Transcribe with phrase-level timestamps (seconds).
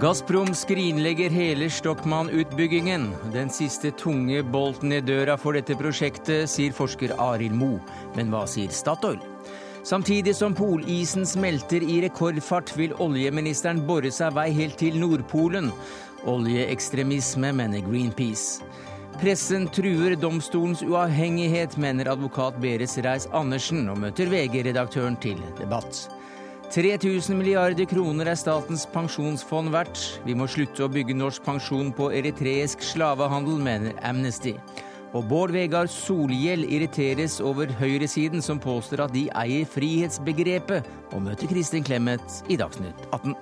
[0.00, 3.12] Gazprom skrinlegger hele Stockmann-utbyggingen.
[3.32, 7.76] Den siste tunge bolten i døra for dette prosjektet, sier forsker Arild Mo.
[8.16, 9.20] Men hva sier Statoil?
[9.86, 15.70] Samtidig som polisen smelter i rekordfart, vil oljeministeren bore seg vei helt til Nordpolen.
[16.26, 18.66] Oljeekstremisme, mener Greenpeace.
[19.22, 26.08] Pressen truer domstolens uavhengighet, mener advokat Beres Reiss-Andersen, og møter VG-redaktøren til debatt.
[26.74, 30.00] 3000 milliarder kroner er Statens pensjonsfond verdt.
[30.26, 34.56] Vi må slutte å bygge norsk pensjon på eritreisk slavehandel, mener Amnesty.
[35.14, 41.46] Og Bård Vegar Solhjell irriteres over høyresiden, som påstår at de eier frihetsbegrepet, og møter
[41.52, 43.38] Kristin Clemet i Dagsnytt 18.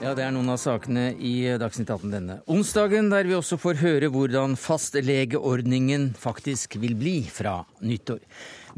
[0.00, 3.82] Ja, Det er noen av sakene i Dagsnytt 18 denne onsdagen, der vi også får
[3.82, 8.22] høre hvordan fastlegeordningen faktisk vil bli fra nyttår.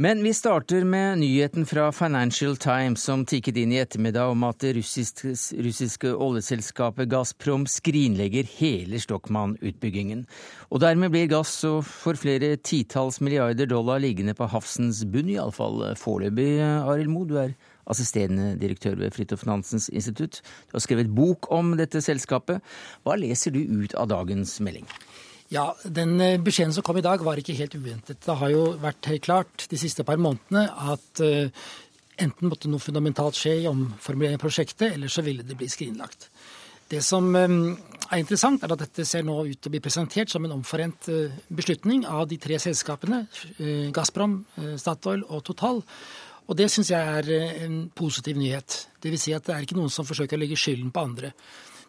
[0.02, 4.64] Men vi starter med nyheten fra Financial Times som tikket inn i ettermiddag om at
[4.64, 5.30] det russiske,
[5.62, 10.24] russiske oljeselskapet Gazprom skrinlegger hele Stokman-utbyggingen.
[10.74, 11.54] Og dermed blir gass
[11.86, 16.56] for flere titalls milliarder dollar liggende på havsens bunn, iallfall foreløpig.
[16.82, 17.54] Arild Moe, du er
[17.90, 20.40] assisterende direktør ved Fridtjof Nansens institutt.
[20.70, 22.62] Du har skrevet bok om dette selskapet.
[23.02, 24.86] Hva leser du ut av dagens melding?
[25.52, 28.22] Ja, Den eh, beskjeden som kom i dag, var ikke helt uventet.
[28.24, 31.68] Det har jo vært helt klart de siste par månedene at uh,
[32.22, 36.30] enten måtte noe fundamentalt skje i omformuleringen av prosjektet, eller så ville det bli skrinlagt.
[36.88, 37.58] Det som um,
[38.08, 41.08] er interessant, er at dette ser nå ut til å bli presentert som en omforent
[41.52, 43.22] beslutning av de tre selskapene,
[43.96, 44.42] Gazprom,
[44.80, 45.80] Statoil og Total.
[46.50, 48.82] Og det syns jeg er eh, en positiv nyhet.
[49.02, 49.28] Dvs.
[49.28, 51.32] Si at det er ikke noen som forsøker å legge skylden på andre.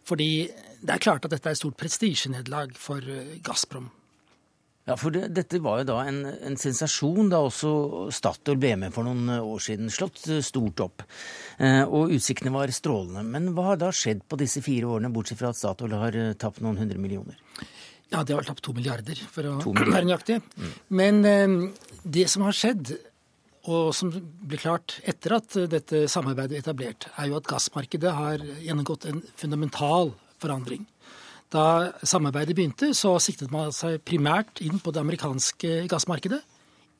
[0.04, 0.30] Fordi
[0.84, 3.90] det er klart at dette er et stort prestisjenederlag for eh, Gazprom.
[4.84, 8.92] Ja, for det, dette var jo da en, en, sensasjon da også Statoil ble med
[8.92, 9.88] for noen år siden.
[9.94, 11.06] Slått stort opp.
[11.56, 13.24] Eh, og utsiktene var strålende.
[13.24, 16.60] Men hva har da skjedd på disse fire årene, bortsett fra at Statoil har tapt
[16.66, 17.40] noen hundre millioner?
[18.12, 20.38] Ja, de har tapt to milliarder, for å være nøyaktig.
[20.60, 20.74] Mm.
[21.00, 21.56] Men eh,
[22.04, 22.92] det som har skjedd,
[23.64, 28.44] og som ble klart etter at dette samarbeidet er etablert, er jo at gassmarkedet har
[28.60, 30.12] gjennomgått en fundamental
[30.44, 30.84] forandring.
[31.54, 36.42] Da samarbeidet begynte, så siktet man seg primært inn på det amerikanske gassmarkedet.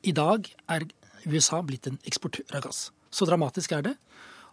[0.06, 0.86] I dag er
[1.26, 2.88] USA blitt en eksportør av gass.
[3.10, 3.94] Så dramatisk er det.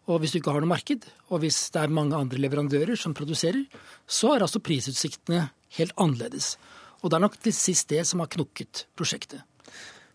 [0.09, 3.13] Og hvis du ikke har noe marked, og hvis det er mange andre leverandører som
[3.15, 3.61] produserer,
[4.09, 5.45] så er altså prisutsiktene
[5.77, 6.55] helt annerledes.
[7.01, 9.45] Og det er nok til sist det som har knukket prosjektet.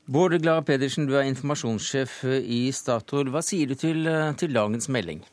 [0.07, 3.27] Bård Glad Pedersen, du er informasjonssjef i Statoil.
[3.35, 4.07] Hva sier du til,
[4.39, 5.25] til dagens melding?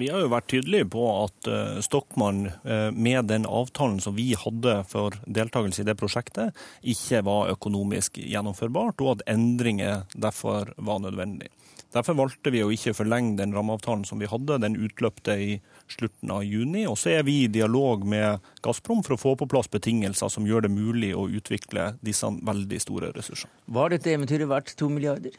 [0.00, 4.30] Vi har jo vært tydelige på at uh, Stockmann, uh, med den avtalen som vi
[4.40, 11.04] hadde for deltakelse i det prosjektet, ikke var økonomisk gjennomførbart, og at endringer derfor var
[11.04, 11.52] nødvendig.
[11.94, 14.62] Derfor valgte vi å ikke forlenge den rammeavtalen som vi hadde.
[14.64, 15.50] Den utløpte i
[15.90, 16.84] slutten av juni.
[16.90, 20.46] Og så er vi i dialog med Gazprom for å få på plass betingelser som
[20.48, 23.52] gjør det mulig å utvikle disse veldig store ressursene.
[23.66, 25.36] Var dette eventyret verdt to milliarder?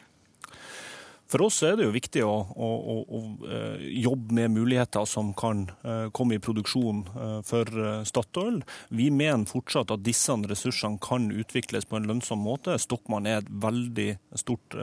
[1.26, 3.20] For oss er det jo viktig å, å, å, å
[3.50, 7.66] eh, jobbe med muligheter som kan eh, komme i produksjon eh, for
[8.06, 8.60] Statoil.
[8.94, 12.76] Vi mener fortsatt at disse ressursene kan utvikles på en lønnsom måte.
[12.78, 14.74] Stokmann er et veldig stort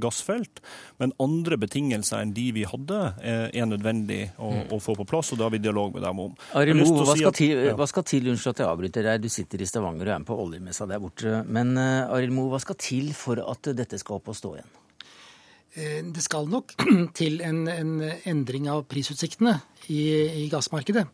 [0.00, 0.62] gassfelt.
[1.02, 4.62] Men andre betingelser enn de vi hadde, er nødvendig å, mm.
[4.74, 6.36] å få på plass, og det har vi dialog med dem om.
[6.58, 7.74] Arimo, hva, skal til, ja.
[7.78, 10.30] hva skal til, unnskyld at jeg avbryter deg, du sitter i Stavanger og er med
[10.30, 11.42] på oljemessa der borte.
[11.52, 14.78] Men Arild Moe, hva skal til for at dette skal opp og stå igjen?
[15.74, 16.74] Eh, det skal nok
[17.18, 17.94] til en, en
[18.28, 19.56] endring av prisutsiktene
[19.88, 20.02] i,
[20.44, 21.06] i gassmarkedet.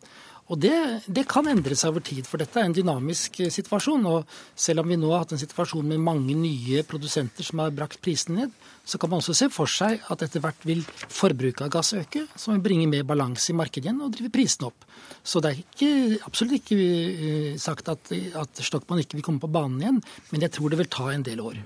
[0.49, 0.73] Og det,
[1.05, 4.07] det, kan endre seg over tid, for dette er en dynamisk eh, situasjon.
[4.09, 7.75] Og selv om vi nå har hatt en situasjon med mange nye produsenter som har
[7.77, 8.57] brakt prisene ned,
[8.89, 10.81] så kan man også se for seg at etter hvert vil
[11.13, 14.71] forbruket av gass øke, som vil bringe mer balanse i markedet igjen og drive prisene
[14.71, 14.87] opp.
[15.21, 15.91] Så det er ikke,
[16.25, 20.01] absolutt ikke eh, sagt at, at Stokmann ikke vil komme på banen igjen,
[20.33, 21.61] men jeg tror det vil ta en del år.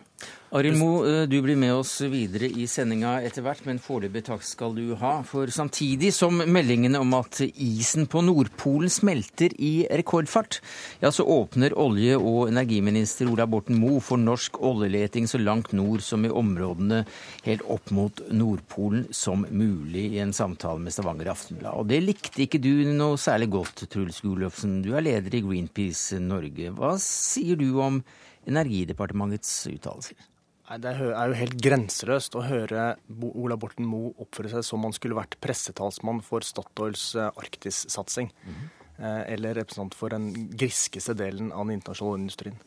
[0.52, 4.42] Arild Moe, eh, du blir med oss videre i sendinga etter hvert, men foreløpig takk
[4.44, 5.14] skal du ha.
[5.24, 10.60] For samtidig som meldingene om at isen på Nordpolen smelter i rekordfart,
[11.00, 16.04] ja, så åpner olje- og energiminister Ola Borten Moe for norsk oljeleting så langt nord
[16.04, 17.06] som i områdene
[17.46, 21.78] helt opp mot Nordpolen som mulig, i en samtale med Stavanger Aftenblad.
[21.78, 24.80] Og det likte ikke du noe særlig godt, Truls Gulløfsen.
[24.84, 26.72] Du er leder i Greenpeace Norge.
[26.76, 28.02] Hva sier du om
[28.48, 30.28] Energidepartementets uttalelser?
[30.72, 32.94] Det er jo helt grenseløst å høre
[33.28, 38.30] Ola Borten Moe oppføre seg som om han skulle vært pressetalsmann for Statoils eh, Arktis-satsing.
[38.32, 38.70] Mm -hmm.
[39.02, 42.58] Eller representant for den griskeste delen av den internasjonale industrien.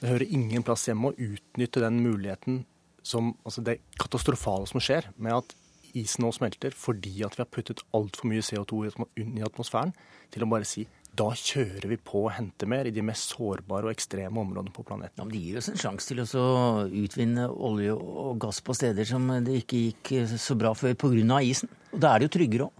[0.00, 2.64] Det hører ingen plass hjemme å utnytte den muligheten
[3.04, 5.54] som altså det katastrofale som skjer med at
[5.94, 8.80] isen nå smelter fordi at vi har puttet altfor mye CO2
[9.20, 9.94] i atmosfæren,
[10.34, 13.86] til å bare si da kjører vi på og henter mer i de mest sårbare
[13.86, 15.20] og ekstreme områdene på planeten.
[15.20, 19.06] Ja, men Det gir oss en sjanse til å utvinne olje og gass på steder
[19.06, 20.10] som det ikke gikk
[20.42, 21.38] så bra før pga.
[21.38, 21.70] isen.
[21.92, 22.72] Og da er det jo tryggere òg.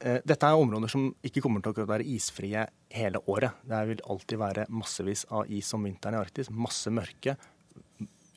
[0.00, 3.52] Eh, dette er områder som ikke kommer til å være isfrie hele året.
[3.62, 6.50] Det vil alltid være massevis av is om vinteren i Arktis.
[6.50, 7.36] Masse mørke.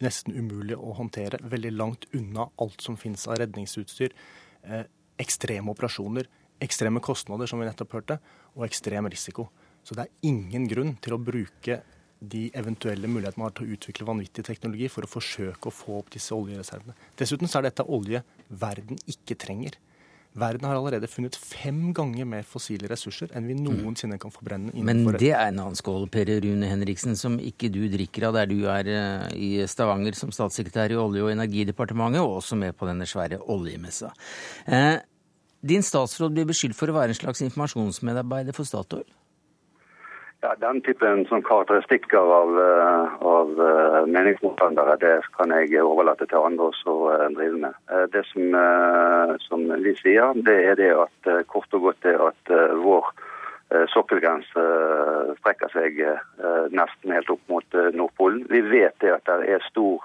[0.04, 1.40] Nesten umulig å håndtere.
[1.48, 4.16] Veldig langt unna alt som finnes av redningsutstyr.
[4.68, 4.88] Eh,
[5.24, 6.28] ekstreme operasjoner
[6.64, 8.20] ekstreme kostnader, som vi nettopp hørte,
[8.56, 9.50] og ekstrem risiko.
[9.84, 11.82] Så det er ingen grunn til å bruke
[12.24, 15.98] de eventuelle mulighetene man har til å utvikle vanvittig teknologi for å forsøke å få
[16.00, 16.96] opp disse oljereservene.
[17.20, 19.76] Dessuten så er dette olje verden ikke trenger.
[20.34, 24.74] Verden har allerede funnet fem ganger mer fossile ressurser enn vi noensinne kan forbrenne.
[24.74, 28.50] Men det er en annen skål, Per Rune Henriksen, som ikke du drikker av der
[28.50, 32.90] du er eh, i Stavanger som statssekretær i Olje- og energidepartementet, og også med på
[32.90, 34.10] denne svære oljemessa.
[34.66, 34.96] Eh,
[35.64, 39.06] din statsråd blir beskyldt for å være en slags informasjonsmedarbeider for Statoil?
[40.44, 46.44] Ja, Den typen sånn karakteristikker av, eh, av eh, meningsmotstandere det kan jeg overlate til
[46.44, 47.78] andre å eh, drive med.
[48.12, 48.58] Det som,
[49.46, 52.52] som, vi sier, det er det at kort og godt det at
[52.82, 53.08] vår
[53.90, 54.64] sokkelgrense
[55.40, 56.02] strekker seg
[56.76, 58.44] nesten helt opp mot Nordpolen.
[58.52, 60.04] Vi vet det at det er stor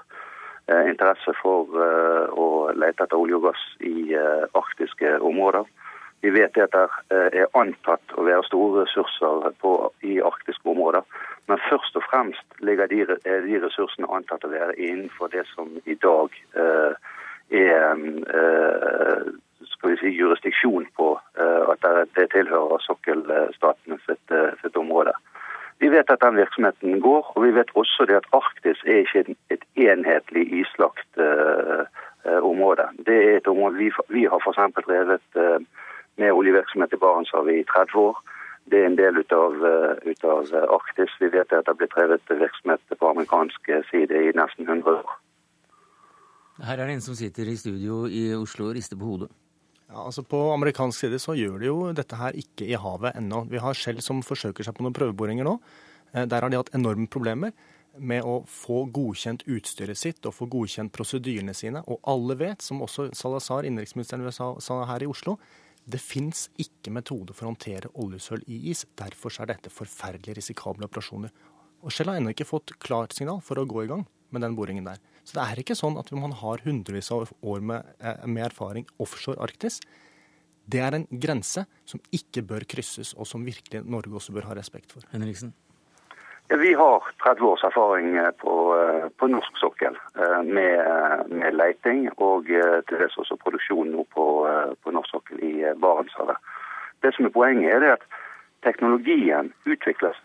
[0.89, 2.49] interesse for å
[2.79, 5.67] lete etter olje og gass i arktiske områder.
[6.21, 6.75] Vi vet at
[7.11, 11.05] det er antatt å være store ressurser på, i arktiske områder.
[11.49, 15.97] Men først og fremst ligger de, de ressursene antatt å være innenfor det som i
[16.03, 16.93] dag eh,
[17.63, 18.03] er
[18.41, 19.31] eh,
[19.71, 21.09] skal vi si, jurisdiksjon på
[21.41, 21.89] eh, at
[22.19, 25.17] det tilhører sokkelstatene sitt, sitt område.
[25.81, 29.65] Vi vet at den virksomheten går, og vi vet også at Arktis er ikke et
[29.79, 31.87] enhetlig islagt uh,
[32.43, 32.89] område.
[33.07, 34.59] Det er et område Vi, vi har f.eks.
[34.89, 35.39] drevet
[36.19, 38.21] med oljevirksomhet i Barentshavet i 30 år.
[38.69, 39.55] Det er en del ut av,
[40.05, 41.15] ut av Arktis.
[41.23, 45.17] Vi vet at det har blitt drevet virksomhet på amerikansk side i nesten 100 år.
[46.59, 49.31] Her er det en som sitter i studio i Oslo og rister på hodet.
[49.89, 53.47] Ja, altså På amerikansk side så gjør de jo dette her ikke i havet ennå.
[53.49, 55.55] Vi har Shell som forsøker seg på noen prøveboringer nå.
[56.13, 57.55] Eh, der har de hatt enorme problemer
[57.97, 61.81] med å få godkjent utstyret sitt og få godkjent prosedyrene sine.
[61.89, 64.29] Og alle vet, som også Salazar, innenriksministeren
[64.61, 65.39] sa her i Oslo,
[65.89, 68.85] det fins ikke metode for å håndtere oljesøl i is.
[68.99, 71.33] Derfor er dette forferdelig risikable operasjoner.
[71.83, 74.05] Og Shell har ennå ikke fått klart signal for å gå i gang
[74.35, 75.01] med den boringen der.
[75.25, 78.87] Så det er ikke sånn at man har hundrevis av år med, eh, med erfaring
[78.99, 79.81] offshore Arktis.
[80.69, 84.55] Det er en grense som ikke bør krysses, og som virkelig Norge også bør ha
[84.59, 85.03] respekt for.
[85.13, 85.55] Henriksen?
[86.49, 88.88] Ja, vi har 30 års erfaring eh, på, eh,
[89.19, 89.97] på norsk sokkel
[90.45, 90.81] med,
[91.31, 94.25] med leiting og til dels også produksjon nå på,
[94.83, 96.37] på norsk sokkel i Barentshavet.
[97.03, 98.07] Det som er Poenget er at
[98.67, 100.19] teknologien utvikles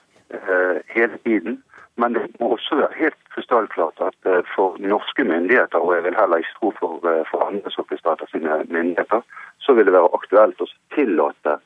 [0.96, 1.62] hele tiden.
[1.96, 6.18] Men det må også være helt krystallklart at eh, for norske myndigheter, og jeg vil
[6.20, 9.22] heller ikke tro for, eh, for andre sokkelstater sine myndigheter,
[9.60, 11.60] så vil det være aktuelt å tillate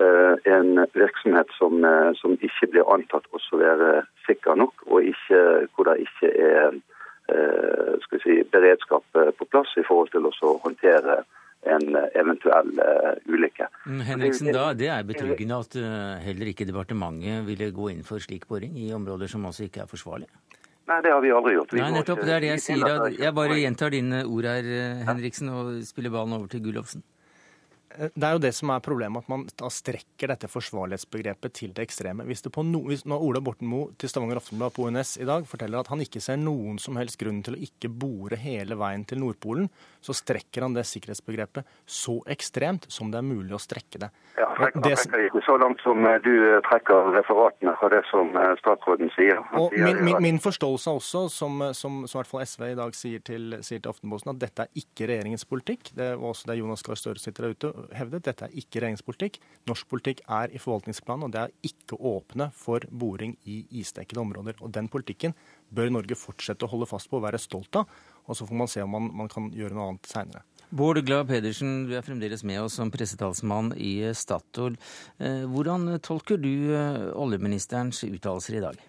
[0.00, 5.42] en virksomhet som, uh, som, ikke blir antatt å være sikker nok, og ikke,
[5.74, 6.78] hvor det ikke er
[7.32, 11.22] uh, si, beredskap på plass i forhold til å håndtere
[11.68, 12.70] en eventuell
[13.28, 13.66] ulykke.
[13.84, 15.76] Mm, Henriksen, da, Det er betryggende at
[16.24, 19.90] heller ikke departementet ville gå inn for slik boring i områder som også ikke er
[19.90, 20.32] forsvarlige?
[20.90, 21.72] Nei, det har vi aldri gjort.
[21.72, 22.24] Vi Nei, nettopp.
[22.26, 23.04] Det er det jeg sier.
[23.14, 27.04] Jeg bare gjentar dine ord her, eh, Henriksen, og spiller ballen over til Gullofsen.
[27.90, 31.88] Det er jo det som er problemet, at man da strekker dette forsvarlighetsbegrepet til det
[31.88, 32.24] ekstreme.
[32.28, 35.26] Hvis det på no, hvis når Ola Borten Moe til Stavanger Aftenblad på ONS i
[35.28, 38.78] dag forteller at han ikke ser noen som helst grunn til å ikke bore hele
[38.78, 39.66] veien til Nordpolen,
[40.00, 44.10] så strekker han det sikkerhetsbegrepet så ekstremt som det er mulig å strekke det.
[44.38, 48.30] Ja, det trekker ikke så langt som eh, du eh, trekker referatene fra det som
[48.38, 49.42] eh, statsråden sier.
[49.58, 52.96] Og min, min, min, forståelse også, som, som, som, i hvert fall SV i dag
[52.96, 55.92] sier til, sier til Aftenposten, at dette er ikke regjeringens politikk.
[55.98, 58.24] Det var også det Jonas Gahr Støre sitter der ute hevdet.
[58.28, 59.40] Dette er ikke regjeringspolitikk.
[59.70, 64.60] Norsk politikk er i forvaltningsplanen, og det er ikke åpne for boring i isdekkede områder.
[64.60, 65.36] Og den politikken
[65.70, 67.90] bør Norge fortsette å holde fast på og være stolt av.
[68.26, 70.44] Og så får man se om man, man kan gjøre noe annet seinere.
[70.70, 74.76] Bård Glad Pedersen, du er fremdeles med oss som pressetalsmann i Statoil.
[75.18, 78.84] Eh, hvordan tolker du eh, oljeministerens uttalelser i dag?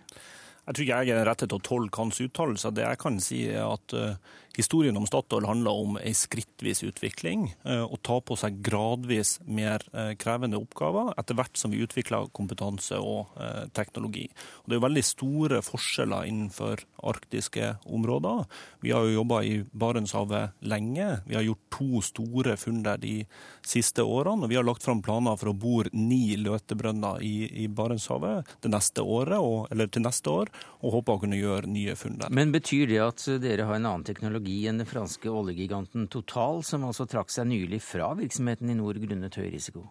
[0.61, 2.73] Jeg tror ikke jeg er den rette til å tolke hans uttalelser.
[2.77, 7.47] Det jeg kan si er at uh, historien om Statoil handler om en skrittvis utvikling.
[7.65, 12.29] Uh, å ta på seg gradvis mer uh, krevende oppgaver etter hvert som vi utvikler
[12.37, 13.33] kompetanse og
[13.75, 14.27] teknologi.
[14.63, 18.43] Og det er veldig store forskjeller innenfor arktiske områder.
[18.85, 21.07] Vi har jo jobba i Barentshavet lenge.
[21.25, 23.15] Vi har gjort to store funn der de
[23.65, 24.45] siste årene.
[24.45, 29.03] Og vi har lagt fram planer for å bore ni løtebrønner i, i Barentshavet neste
[29.03, 30.50] året, og, eller til neste år
[30.81, 32.33] og håper å kunne gjøre nye funn der.
[32.33, 36.85] Men betyr det at dere har en annen teknologi enn den franske oljegiganten Total, som
[36.87, 39.85] altså trakk seg nylig fra virksomheten i nord grunnet høy risiko?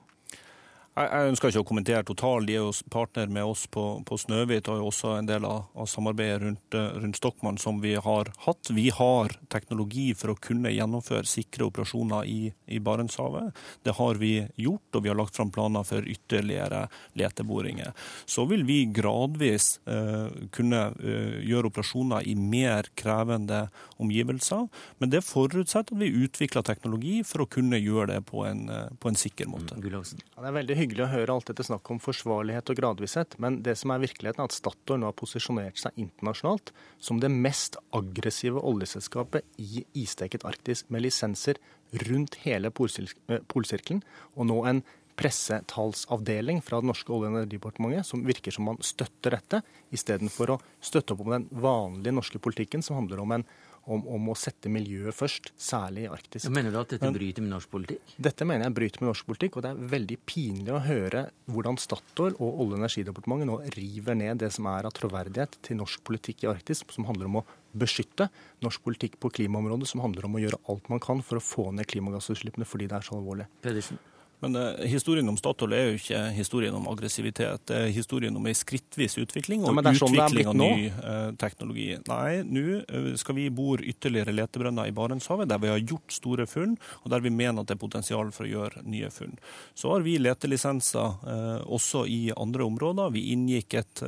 [0.90, 2.44] Jeg ønsker ikke å kommentere Total.
[2.44, 5.68] De er jo partner med oss på, på Snøhvit og er også en del av,
[5.78, 8.72] av samarbeidet rundt, eh, rundt Stockmann som vi har hatt.
[8.74, 13.54] Vi har teknologi for å kunne gjennomføre sikre operasjoner i, i Barentshavet.
[13.86, 16.82] Det har vi gjort, og vi har lagt fram planer for ytterligere
[17.14, 17.94] leteboringer.
[18.26, 23.68] Så vil vi gradvis eh, kunne eh, gjøre operasjoner i mer krevende
[24.02, 24.66] omgivelser.
[24.98, 28.90] Men det forutsetter at vi utvikler teknologi for å kunne gjøre det på en, uh,
[29.00, 29.76] på en sikker måte.
[29.78, 33.36] Mm, ja, det er veldig hyggelig å høre alt dette snakket om forsvarlighet og gradvishet,
[33.42, 36.72] men det som er virkeligheten, er at Statoil nå har posisjonert seg internasjonalt
[37.02, 41.60] som det mest aggressive oljeselskapet i isdekket Arktis, med lisenser
[42.06, 44.02] rundt hele eh, polsirkelen,
[44.36, 44.82] og nå en
[45.20, 49.60] pressetalsavdeling fra det norske olje- og energidepartementet som virker som man støtter dette,
[49.92, 53.44] istedenfor å støtte opp om den vanlige norske politikken som handler om en
[53.90, 56.46] om, om, å sette miljøet først, særlig i Arktis.
[56.46, 58.14] Jeg mener du at dette bryter med norsk politikk?
[58.28, 61.80] Dette mener jeg bryter med norsk politikk, og det er veldig pinlig å høre hvordan
[61.80, 66.04] Statoil og Olje- og energidepartementet nå river ned det som er av troverdighet til norsk
[66.06, 67.46] politikk i Arktis, som handler om å
[67.80, 68.28] beskytte
[68.64, 71.70] norsk politikk på klimaområdet, som handler om å gjøre alt man kan for å få
[71.74, 73.46] ned klimagassutslippene fordi det er så alvorlig.
[73.64, 74.00] Pedersen.
[74.40, 77.66] Men uh, historien om Statoil er jo ikke historien om aggressivitet.
[77.68, 81.88] Det er historien om en skrittvis utvikling og ja, sånn utvikling av ny uh, teknologi.
[82.08, 86.48] Nei, nå uh, skal vi bore ytterligere letebrønner i Barentshavet, der vi har gjort store
[86.48, 89.36] funn, og der vi mener at det er potensial for å gjøre nye funn.
[89.76, 93.12] Så har vi letelisenser også i andre områder.
[93.14, 94.02] Vi inngikk et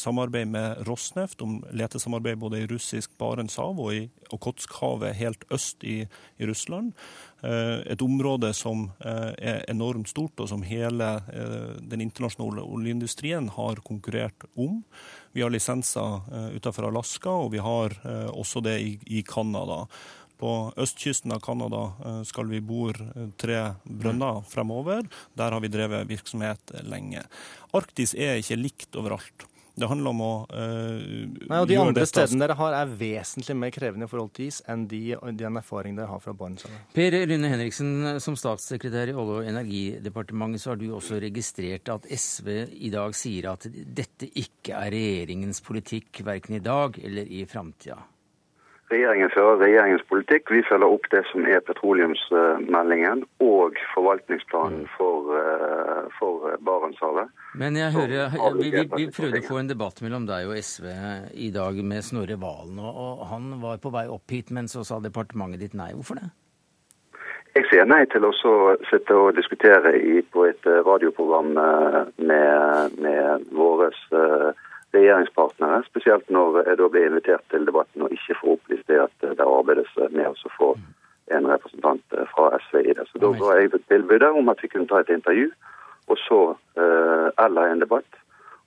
[0.00, 4.04] samarbeid med Rosneft om letesamarbeid både i russisk Barentshav og i
[4.34, 6.02] Okhotskhavet helt øst i,
[6.38, 6.92] i Russland.
[7.40, 13.50] Eh, et område som eh, er enormt stort, og som hele eh, den internasjonale oljeindustrien
[13.54, 14.80] har konkurrert om.
[15.32, 16.24] Vi har lisenser
[16.56, 17.94] utenfor Alaska, og vi har
[18.32, 19.84] også det i Canada.
[20.38, 25.06] På østkysten av Canada skal vi bore tre brønner fremover.
[25.38, 27.22] Der har vi drevet virksomhet lenge.
[27.76, 29.46] Arktis er ikke likt overalt.
[29.78, 30.98] Det handler om å uh,
[31.48, 34.60] Nei, og De andre stedene dere har, er vesentlig mer krevende i forhold til is
[34.70, 35.02] enn de,
[35.38, 36.90] den erfaringen dere har fra Barentshavet.
[36.96, 37.94] Per Rune Henriksen,
[38.24, 42.52] som statssekretær i Olje- og energidepartementet, så har du også registrert at SV
[42.88, 48.00] i dag sier at dette ikke er regjeringens politikk, verken i dag eller i framtida.
[48.88, 50.48] Regjeringen fører regjeringens politikk.
[50.48, 54.90] Vi følger opp det som er petroleumsmeldingen og forvaltningsplanen mm.
[54.96, 57.28] for, eh, for Barentshavet.
[57.60, 60.88] Men jeg hører, vi, vi, vi, prøvde å få en debatt mellom deg og SV
[61.36, 62.80] i dag med Snorre Valen.
[62.80, 65.90] Og han var på vei opp hit, men så sa departementet ditt nei.
[65.98, 66.30] Hvorfor det?
[67.58, 68.32] Jeg sier nei til å
[68.88, 73.92] sitte og diskutere i, på et eh, radioprogram med, med, med våre
[74.96, 79.26] regjeringspartnere, spesielt når jeg da blir invitert til debatten og ikke får opplyst det at
[79.40, 80.70] det arbeides med å få
[81.36, 83.04] en representant fra SV i det.
[83.10, 85.50] Så Da ga jeg tilbudet om at vi kunne ta et intervju,
[86.08, 86.40] og så
[86.80, 88.08] eh, eller en debatt.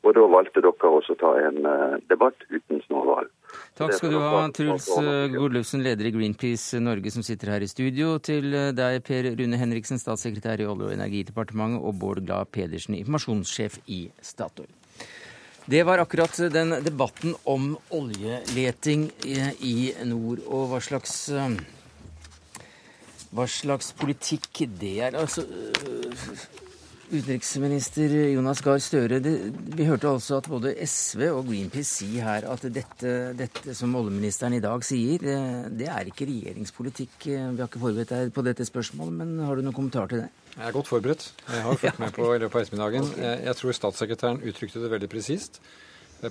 [0.02, 1.60] Og da valgte dere også å ta en
[2.10, 3.28] debatt uten Snorre
[3.78, 4.88] Takk skal du ha, Truls
[5.36, 8.16] Gordløfsen, leder i Greenpeace Norge, som sitter her i studio.
[8.18, 13.78] Til deg, Per Rune Henriksen, statssekretær i Olje- og energidepartementet, og Bård Glad Pedersen, informasjonssjef
[13.94, 14.72] i Statoil.
[15.66, 19.12] Det var akkurat den debatten om oljeleting
[19.62, 21.60] i nord, og hva slags eh,
[23.32, 25.16] hva slags politikk det er.
[25.16, 25.46] Altså,
[27.12, 29.34] Utenriksminister Jonas Gahr Støre, det,
[29.76, 34.56] vi hørte altså at både SV og Greenpeace sier her at dette, dette, som oljeministeren
[34.56, 35.40] i dag sier, det,
[35.82, 37.18] det er ikke regjeringspolitikk.
[37.28, 40.30] Vi har ikke forberedt deg på dette spørsmålet, men har du noen kommentar til det?
[40.52, 41.30] Jeg er godt forberedt.
[41.48, 43.12] Jeg har fulgt med på i løpet av ettermiddagen.
[43.48, 45.62] Jeg tror statssekretæren uttrykte det veldig presist.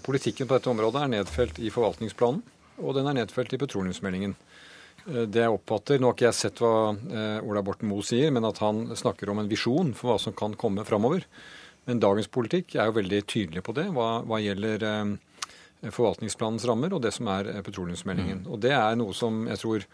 [0.05, 2.43] Politikken på dette området er nedfelt i forvaltningsplanen,
[2.79, 4.37] og den er nedfelt i petroleumsmeldingen.
[5.07, 8.31] Eh, det jeg oppfatter, Nå har ikke jeg sett hva eh, Ola Borten Moe sier,
[8.35, 11.27] men at han snakker om en visjon for hva som kan komme framover.
[11.89, 16.93] Men dagens politikk er jo veldig tydelig på det hva, hva gjelder eh, forvaltningsplanens rammer
[16.93, 18.45] og det som er petroleumsmeldingen.
[18.45, 18.51] Mm.
[18.53, 19.87] Og Det er noe som jeg tror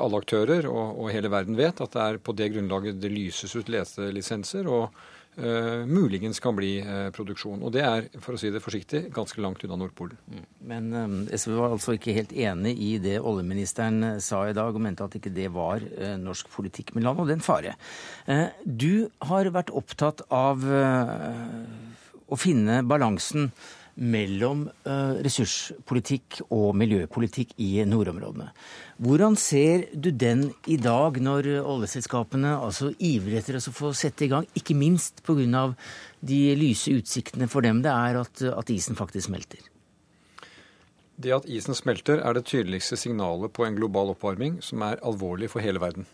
[0.00, 3.54] alle aktører og, og, hele verden vet, at det er på det grunnlaget det lyses
[3.56, 4.94] ut leselisenser og
[5.38, 7.62] uh, muligens kan bli uh, produksjon.
[7.64, 10.18] Og det er, for å si det forsiktig, ganske langt unna Nordpolen.
[10.30, 10.48] Mm.
[10.70, 14.84] Men um, SV var altså ikke helt enig i det oljeministeren sa i dag, og
[14.84, 16.94] mente at ikke det var uh, norsk politikk.
[16.96, 17.76] Men la nå den fare.
[18.64, 23.50] du har vært opptatt av å finne balansen
[23.94, 24.64] mellom
[25.24, 28.48] ressurspolitikk og miljøpolitikk i nordområdene.
[29.04, 34.30] Hvordan ser du den i dag, når oljeselskapene altså ivrer etter å få sette i
[34.32, 35.74] gang, ikke minst pga.
[36.24, 39.60] de lyse utsiktene for dem det er at, at isen faktisk smelter?
[41.16, 45.50] Det at isen smelter, er det tydeligste signalet på en global oppvarming som er alvorlig
[45.50, 46.06] for hele verden.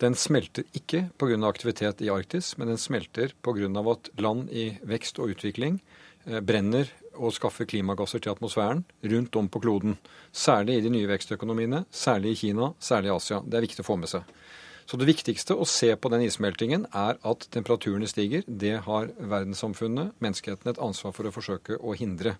[0.00, 1.36] Den smelter ikke pga.
[1.48, 3.90] aktivitet i Arktis, men den smelter pga.
[3.92, 9.48] at land i vekst og utvikling eh, brenner og skaffer klimagasser til atmosfæren rundt om
[9.48, 9.98] på kloden.
[10.32, 13.40] Særlig i de nye vekstøkonomiene, særlig i Kina, særlig i Asia.
[13.44, 14.26] Det er viktig å få med seg.
[14.90, 18.42] Så det viktigste å se på den issmeltingen er at temperaturene stiger.
[18.46, 22.34] Det har verdenssamfunnet, menneskeheten, et ansvar for å forsøke å hindre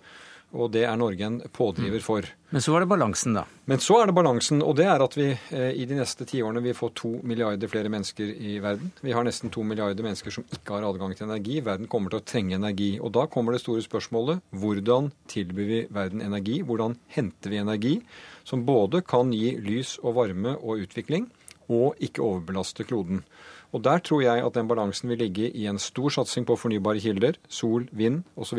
[0.50, 2.26] og det er Norge en pådriver for.
[2.50, 3.45] Men så er det balansen, da?
[3.71, 6.62] Men så er det balansen, og det er at vi eh, i de neste tiårene
[6.64, 8.90] vil få to milliarder flere mennesker i verden.
[9.07, 11.61] Vi har nesten to milliarder mennesker som ikke har adgang til energi.
[11.66, 12.92] Verden kommer til å trenge energi.
[12.99, 16.59] Og da kommer det store spørsmålet hvordan tilbyr vi verden energi?
[16.66, 17.95] Hvordan henter vi energi
[18.42, 21.30] som både kan gi lys og varme og utvikling,
[21.71, 23.23] og ikke overbelaste kloden?
[23.71, 26.99] Og Der tror jeg at den balansen vil ligge i en stor satsing på fornybare
[27.00, 28.59] kilder, sol, vind osv.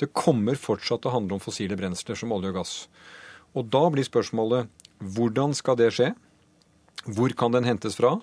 [0.00, 2.88] Det kommer fortsatt til å handle om fossile brensler som olje og gass.
[3.54, 4.68] Og Da blir spørsmålet
[5.02, 6.14] hvordan skal det skje?
[7.04, 8.20] Hvor kan den hentes fra?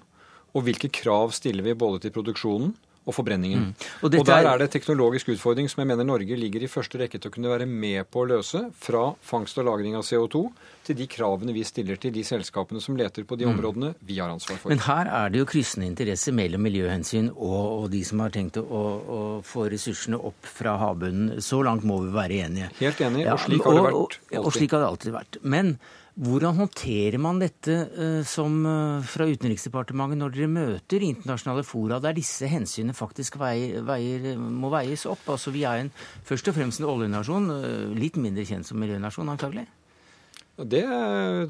[0.55, 2.73] Og hvilke krav stiller vi både til produksjonen
[3.09, 3.69] og forbrenningen.
[3.69, 3.87] Mm.
[4.03, 7.19] Og, og, Der er det teknologisk utfordring som jeg mener Norge ligger i første rekke
[7.19, 10.43] til å kunne være med på å løse, fra fangst og lagring av CO2
[10.89, 13.53] til de kravene vi stiller til de selskapene som leter på de mm.
[13.53, 14.73] områdene vi har ansvar for.
[14.73, 18.59] Men her er det jo kryssende interesser mellom miljøhensyn og, og de som har tenkt
[18.61, 21.39] å, å, få ressursene opp fra havbunnen.
[21.45, 22.71] Så langt må vi være enige.
[22.81, 24.19] Helt enig, og slik har det vært.
[24.33, 25.41] Og, og slik har det alltid vært.
[25.55, 25.77] Men
[26.19, 32.17] hvordan håndterer man dette uh, som uh, fra Utenriksdepartementet når dere møter internasjonale fora der
[32.17, 35.23] disse hensynene faktisk veier, veier, må veies opp?
[35.31, 35.91] Altså Vi er en,
[36.27, 39.69] først og fremst en oljenasjon, uh, litt mindre kjent som miljønasjon antagelig?
[40.59, 40.83] Det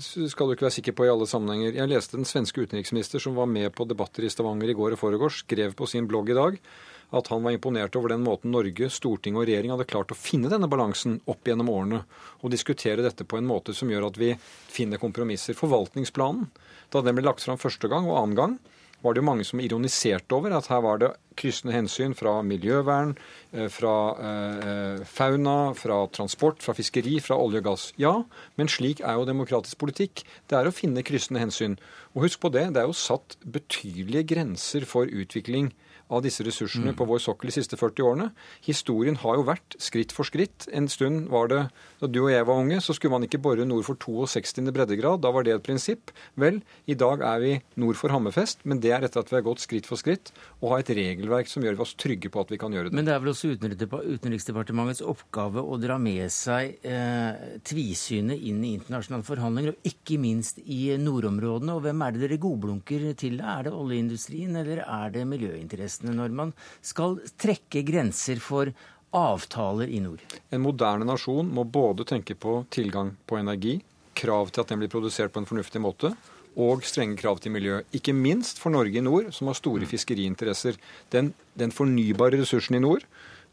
[0.05, 1.79] skal du ikke være sikker på i alle sammenhenger.
[1.79, 5.01] Jeg leste den svenske utenriksminister som var med på debatter i Stavanger i går og
[5.01, 6.59] foregårs, skrev på sin blogg i dag
[7.09, 10.51] at han var imponert over den måten Norge, Stortinget og regjering hadde klart å finne
[10.51, 12.03] denne balansen opp gjennom årene,
[12.43, 14.35] og diskutere dette på en måte som gjør at vi
[14.69, 15.57] finner kompromisser.
[15.57, 16.49] Forvaltningsplanen,
[16.93, 18.59] da den ble lagt fram første gang og annen gang,
[18.99, 23.13] var det jo mange som ironiserte over at her var det kryssende hensyn fra miljøvern,
[23.53, 27.85] eh, fra eh, fauna, fra transport, fra fiskeri, fra olje og gass.
[28.01, 28.13] Ja,
[28.59, 30.25] men slik er jo demokratisk politikk.
[30.51, 31.77] Det er å finne kryssende hensyn.
[32.11, 35.71] Og husk på det, det er jo satt betydelige grenser for utvikling
[36.09, 36.97] av disse ressursene mm.
[36.97, 38.27] på vår sokkel de siste 40 årene.
[38.65, 40.65] Historien har jo vært skritt for skritt.
[40.73, 41.61] En stund var det
[41.99, 44.63] da du og jeg var unge, så skulle man ikke bore nord for 62.
[44.73, 45.21] breddegrad.
[45.23, 46.13] Da var det et prinsipp.
[46.39, 49.45] Vel, i dag er vi nord for Hammerfest, men det er etter at vi har
[49.45, 52.59] gått skritt for skritt og har et regelverk som gjør oss trygge på at vi
[52.61, 52.97] kan gjøre det.
[52.97, 58.73] Men det er vel også Utenriksdepartementets oppgave å dra med seg eh, tvisynet inn i
[58.79, 61.75] internasjonale forhandlinger, og ikke minst i nordområdene.
[61.75, 63.39] Og hvem er det dere godblunker til?
[63.43, 65.98] Er det oljeindustrien, eller er det miljøinteressene?
[65.99, 68.71] Grensene når man skal trekke grenser for
[69.11, 70.21] avtaler i nord?
[70.51, 73.81] En moderne nasjon må både tenke på tilgang på energi,
[74.13, 76.13] krav til at den blir produsert på en fornuftig måte,
[76.57, 77.81] og strenge krav til miljø.
[77.93, 80.75] Ikke minst for Norge i nord, som har store fiskeriinteresser.
[81.11, 83.05] Den, den fornybare ressursen i nord,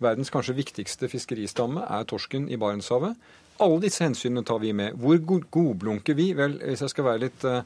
[0.03, 3.15] verdens kanskje viktigste fiskeristamme, er torsken i Barentshavet.
[3.63, 4.97] Alle disse hensynene tar vi med.
[4.99, 6.33] Hvor godblunker vi?
[6.37, 7.63] Vel, hvis jeg skal være litt uh,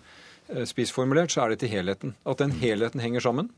[0.67, 2.15] spissformulert, så er det til helheten.
[2.29, 3.51] At den helheten henger sammen.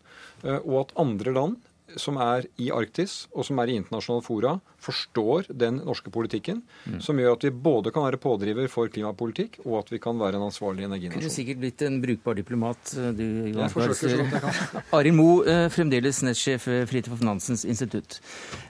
[0.42, 1.60] Eh, og at andre land
[2.00, 4.52] som er i Arktis, og som er i internasjonale fora,
[4.82, 6.98] forstår den norske politikken, mm.
[7.04, 10.40] som gjør at vi både kan være pådriver for klimapolitikk, og at vi kan være
[10.40, 11.20] en ansvarlig energinasjon.
[11.20, 14.42] Kunne sikkert blitt en brukbar diplomat, eh, du, Johan jeg.
[14.98, 18.18] Arild Moe, eh, fremdeles nestsjef Fridtjof Nansens institutt.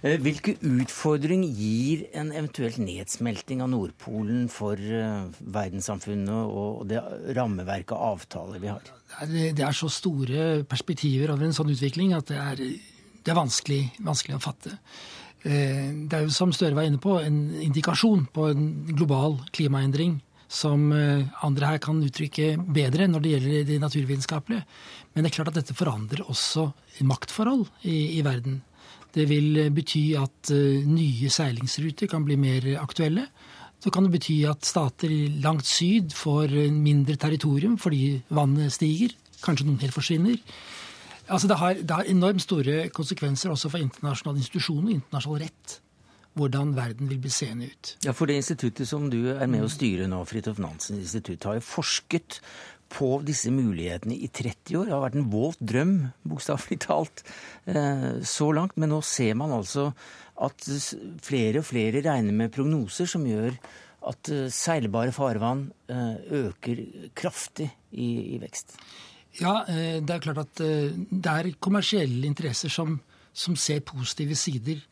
[0.03, 7.01] Hvilke utfordring gir en eventuell nedsmelting av Nordpolen for verdenssamfunnet og det
[7.37, 8.93] rammeverket av avtaler vi har?
[9.29, 12.63] Det er så store perspektiver over en sånn utvikling at det er
[13.23, 14.77] det er vanskelig, vanskelig å fatte.
[15.43, 20.21] Eh, det er jo, som Støre var inne på, en indikasjon på en global klimaendring
[20.53, 24.67] som eh, andre her kan uttrykke bedre når det gjelder det naturvitenskapelige.
[25.13, 26.69] Men det er klart at dette forandrer også
[27.09, 28.61] maktforhold i, i verden.
[29.13, 30.49] Det vil bety at
[30.89, 33.27] nye seilingsruter kan bli mer aktuelle.
[33.83, 35.13] Så kan det bety at stater
[35.45, 39.13] langt syd får mindre territorium fordi vannet stiger.
[39.45, 40.39] Kanskje noen helt forsvinner.
[41.33, 45.79] Altså det, har, det har enormt store konsekvenser også for internasjonale institusjoner og internasjonal rett.
[46.37, 47.97] Hvordan verden vil bli seende ut.
[48.07, 51.59] Ja, For det instituttet som du er med å styre nå, Fridtjof Nansen institutt, har
[51.59, 52.39] jo forsket
[52.93, 54.89] på disse mulighetene i 30 år.
[54.89, 55.95] Det har vært en våt drøm,
[56.29, 57.25] bokstavelig talt,
[57.69, 58.77] eh, så langt.
[58.81, 59.91] Men nå ser man altså
[60.43, 60.69] at
[61.25, 63.57] flere og flere regner med prognoser som gjør
[64.11, 66.85] at eh, seilbare farvann eh, øker
[67.19, 68.77] kraftig i, i vekst.
[69.41, 72.99] Ja, det er klart at det er kommersielle interesser som,
[73.33, 74.83] som ser positive sider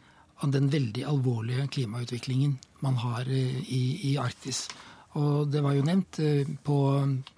[0.41, 4.65] av den veldig alvorlige klimautviklingen man har i, i Arktis.
[5.19, 6.79] Og det var jo nevnt eh, på,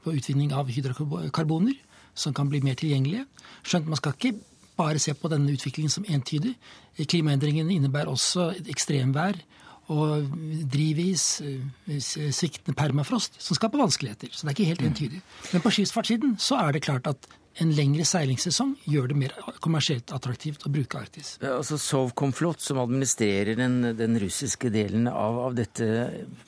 [0.04, 1.76] på utvinning av hydrokarboner,
[2.14, 3.24] som kan bli mer tilgjengelige.
[3.64, 4.34] Skjønt man skal ikke
[4.76, 6.52] bare se på denne utviklingen som entydig.
[7.00, 9.40] Klimaendringene innebærer også ekstremvær
[9.90, 10.28] og
[10.72, 14.28] drivis, eh, sviktende permafrost, som skaper vanskeligheter.
[14.30, 15.22] Så det er ikke helt entydig.
[15.52, 17.26] Men på skipsfartssiden så er det klart at
[17.60, 21.34] en lengre seilingssesong gjør det mer kommersielt attraktivt å bruke Arktis.
[21.42, 25.88] Ja, altså Sovkomflot, som administrerer den, den russiske delen av, av, dette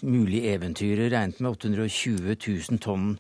[0.01, 3.19] mulige eventyret, regnet med 820 000 tonn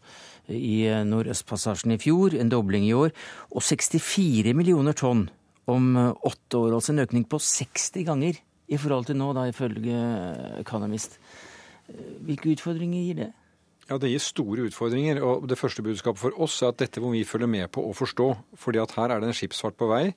[0.49, 3.13] i eh, Nordøstpassasjen i fjor, en dobling i år,
[3.53, 5.27] og 64 millioner tonn
[5.69, 6.79] om eh, åtte år.
[6.79, 10.03] Altså en økning på 60 ganger i forhold til nå, da ifølge
[10.61, 11.19] Economist.
[11.89, 13.33] Eh, hvilke utfordringer gir det?
[13.91, 15.23] Ja, Det gir store utfordringer.
[15.23, 17.95] og Det første budskapet for oss er at dette må vi følge med på og
[17.95, 18.37] forstå.
[18.57, 20.15] fordi at her er det en skipsfart på vei.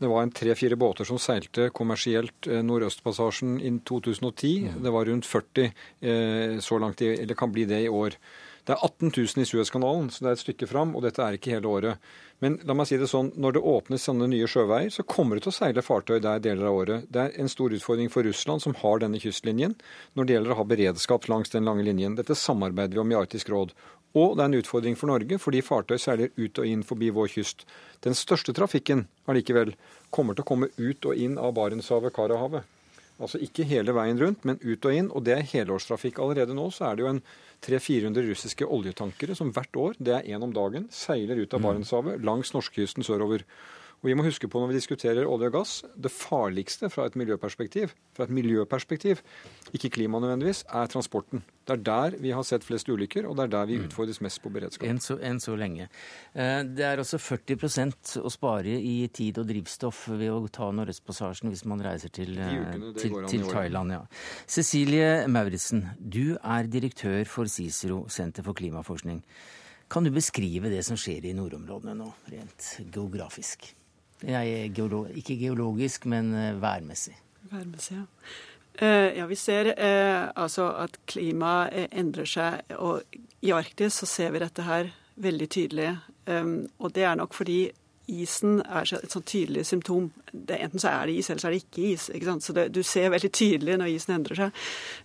[0.00, 4.82] Det var en tre-fire båter som seilte kommersielt eh, Nordøstpassasjen i 2010.
[4.82, 8.14] Det var rundt 40 eh, så langt, eller kan bli det i år.
[8.64, 11.32] Det er 18 000 i Suezkanalen, så det er et stykke fram, og dette er
[11.32, 11.96] ikke hele året.
[12.38, 15.46] Men la meg si det sånn, når det åpnes sånne nye sjøveier, så kommer det
[15.46, 17.08] til å seile fartøy der deler av året.
[17.10, 19.74] Det er en stor utfordring for Russland, som har denne kystlinjen,
[20.14, 22.14] når det gjelder å ha beredskap langs den lange linjen.
[22.18, 23.74] Dette samarbeider vi om i Arktisk råd.
[24.14, 27.34] Og det er en utfordring for Norge, fordi fartøy seiler ut og inn forbi vår
[27.34, 27.66] kyst.
[28.06, 29.74] Den største trafikken allikevel
[30.14, 32.77] kommer til å komme ut og inn av Barentshavet, Karahavet.
[33.18, 35.10] Altså ikke hele veien rundt, men ut og inn.
[35.10, 36.20] Og det er helårstrafikk.
[36.22, 37.22] Allerede nå så er det jo en
[37.66, 41.64] 300-400 russiske oljetankere som hvert år, det er én om dagen, seiler ut av.
[41.64, 43.42] Barentshavet langs norskekysten sørover.
[43.98, 47.16] Og vi må huske på når vi diskuterer olje og gass, det farligste fra et
[47.18, 49.22] miljøperspektiv, fra et miljøperspektiv,
[49.74, 51.42] ikke klima nødvendigvis, er transporten.
[51.66, 53.88] Det er der vi har sett flest ulykker, og det er der vi mm.
[53.88, 54.86] utfordres mest på beredskap.
[54.86, 55.88] Enn så, en så lenge.
[56.32, 61.50] Eh, det er også 40% å spare i tid og drivstoff ved å ta Nordøstpassasjen
[61.50, 63.96] hvis man reiser til, eh, ukene, til, til Thailand.
[63.98, 64.04] Ja.
[64.46, 69.24] Cecilie Mauritzen, du er direktør for CICERO, Senter for klimaforskning.
[69.90, 73.72] Kan du beskrive det som skjer i nordområdene nå, rent geografisk?
[74.26, 77.16] Jeg geolo ikke geologisk, men eh, værmessig.
[77.50, 78.06] Værmessig, ja.
[78.78, 82.60] Uh, ja, Vi ser eh, altså at klimaet endrer seg.
[82.78, 83.02] Og
[83.42, 85.96] i Arktis så ser vi dette her veldig tydelig.
[86.30, 87.70] Um, og det er nok fordi
[88.08, 90.10] isen er et sånn tydelig symptom.
[90.32, 92.08] Det, enten så er det is, eller så er det ikke is.
[92.14, 94.62] Ikke så det, Du ser veldig tydelig når isen endrer seg.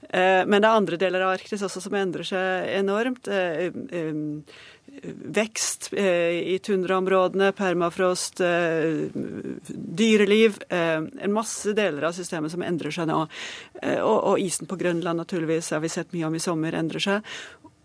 [0.09, 3.29] Eh, men det er andre deler av Arktis også som endrer seg enormt.
[3.31, 4.43] Um,
[5.35, 9.09] vekst eh, i tundraområdene, permafrost, eh,
[10.03, 10.59] dyreliv.
[10.69, 13.23] Eh, en masse deler av systemet som endrer seg nå.
[14.03, 17.35] Og, og isen på Grønland naturligvis har vi sett mye om i sommer endrer seg.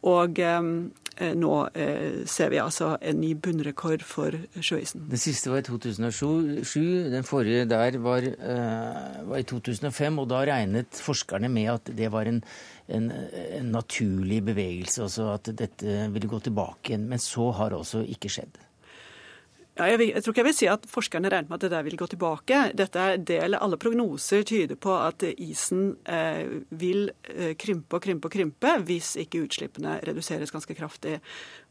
[0.07, 5.09] Og eh, nå eh, ser vi altså en ny bunnrekord for sjøisen.
[5.11, 7.11] Det siste var i 2007.
[7.11, 10.21] Den forrige der var, eh, var, i 2005.
[10.23, 12.41] Og da regnet forskerne med at det var en,
[12.89, 17.09] en, en naturlig bevegelse, altså at dette ville gå tilbake igjen.
[17.11, 18.63] Men så har også ikke skjedd.
[19.79, 21.85] Ja, jeg, jeg, tror ikke jeg vil si at forskerne regner med at det der
[21.87, 22.63] vil gå tilbake.
[22.75, 28.27] Dette er del, Alle prognoser tyder på at isen eh, vil eh, krympe og krympe
[28.27, 31.21] og krympe hvis ikke utslippene reduseres ganske kraftig.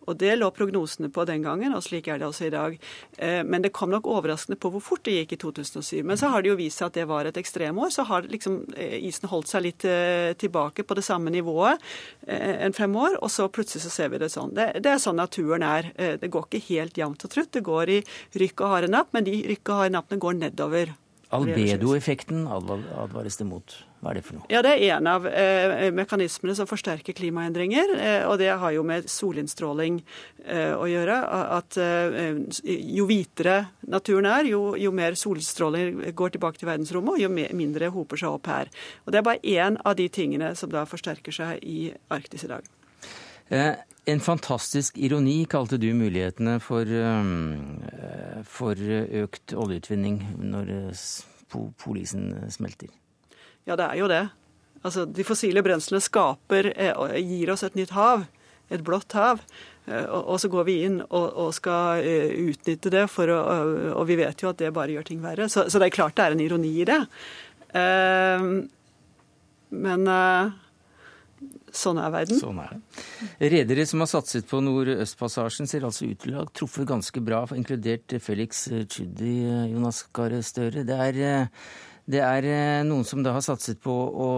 [0.08, 2.78] Og Det lå prognosene på den gangen, og slik er det også i dag.
[3.18, 6.04] Eh, men det kom nok overraskende på hvor fort det gikk i 2007.
[6.08, 7.92] Men så har det jo vist seg at det var et ekstremår.
[7.94, 11.84] Så har liksom eh, isen holdt seg litt eh, tilbake på det samme nivået
[12.28, 14.54] enn fem år, og så plutselig så ser vi det sånn.
[14.56, 15.90] Det, er sånn naturen er.
[16.20, 17.52] Det går ikke helt jevnt og trutt.
[17.56, 18.00] Det går i
[18.40, 20.96] rykk og harde napp, men de rykk og harde nappene går nedover.
[21.36, 23.74] Albedoeffekten advares det mot.
[24.00, 24.48] Hva er det for noe?
[24.52, 27.92] Ja, Det er en av eh, mekanismene som forsterker klimaendringer.
[27.98, 30.00] Eh, og det har jo med solinnstråling
[30.46, 31.18] eh, å gjøre.
[31.58, 32.40] At eh,
[32.96, 33.58] jo hvitere
[33.92, 38.38] naturen er, jo, jo, mer solstråling går tilbake til verdensrommet, og jo mindre hoper seg
[38.38, 38.72] opp her.
[39.04, 42.54] Og Det er bare én av de tingene som da forsterker seg i Arktis i
[42.54, 42.74] dag.
[44.08, 50.94] Eh, en fantastisk ironi kalte du mulighetene for, eh, for økt oljeutvinning når
[51.78, 52.90] polisen smelter.
[53.66, 54.30] Ja, det er jo det.
[54.84, 58.28] Altså, De fossile brenslene skaper, eh, gir oss et nytt hav.
[58.70, 59.40] et blått hav.
[59.88, 64.58] Og så går vi inn og, skal utnytte det, å, og vi vet jo at
[64.58, 65.48] det bare gjør ting verre.
[65.48, 67.08] Så, det er klart det er en ironi i det.
[69.72, 70.04] Men
[71.78, 72.40] Sånn er verden.
[72.40, 73.02] Sånn er det.
[73.54, 77.44] Redere som har satset på Nordøstpassasjen, ser altså ut til å ha truffet ganske bra,
[77.54, 79.36] inkludert Felix Tschudi,
[79.74, 80.86] Jonas Gahr Støre.
[80.88, 81.50] Det er,
[82.10, 82.50] det er,
[82.88, 84.30] noen som da har satset på å,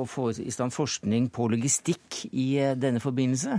[0.00, 3.58] å, få i stand forskning på logistikk i denne forbindelse.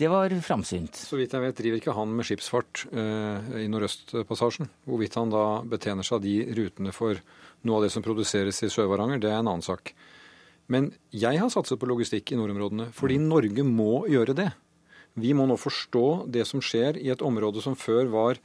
[0.00, 0.96] Det var framsynt.
[0.98, 4.70] Så vidt jeg vet driver ikke han med skipsfart uh, i Nordøstpassasjen.
[4.88, 7.20] Hvorvidt han da betjener seg av de rutene for
[7.62, 9.92] noe av det som produseres i Sør-Varanger, det er en annen sak.
[10.72, 13.18] Men jeg har satset på logistikk i nordområdene fordi.
[13.22, 14.48] Norge må gjøre det.
[15.20, 18.40] Vi må nå forstå det som skjer i et område som før var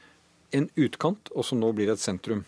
[0.56, 2.44] en utkant, og som nå blir et sentrum.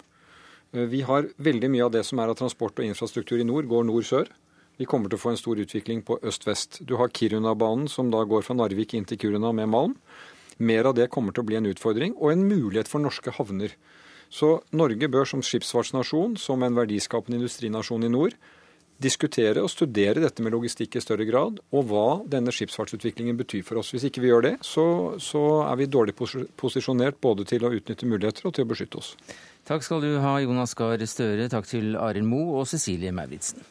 [0.74, 3.68] Eh, vi har veldig mye av det som er av transport og infrastruktur i nord,
[3.72, 4.32] går nord-sør.
[4.80, 6.82] Vi kommer til å få en stor utvikling på øst-vest.
[6.88, 9.96] Du har Kiruna-banen, som da går fra Narvik inn til Kiruna med malm.
[10.60, 13.76] Mer av det kommer til å bli en utfordring, og en mulighet for norske havner.
[14.32, 18.36] Så Norge bør som skipsfartsnasjon, som en verdiskapende industrinasjon i nord,
[19.02, 23.82] diskutere og studere dette med logistikk i større grad, og hva denne skipsfartsutviklingen betyr for
[23.82, 23.94] oss.
[23.96, 24.86] Hvis ikke vi gjør det, så,
[25.24, 29.16] så er vi dårlig posisjonert både til å utnytte muligheter og til å beskytte oss.
[29.70, 31.50] Takk skal du ha, Jonas Gahr Støre.
[31.52, 33.64] Takk til Arild Moe og Cecilie Mauritzen.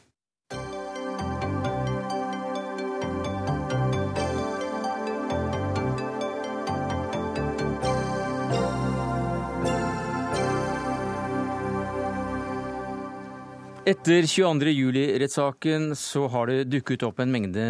[13.89, 17.63] Etter 22.07-rettssaken så har det dukket opp en mengde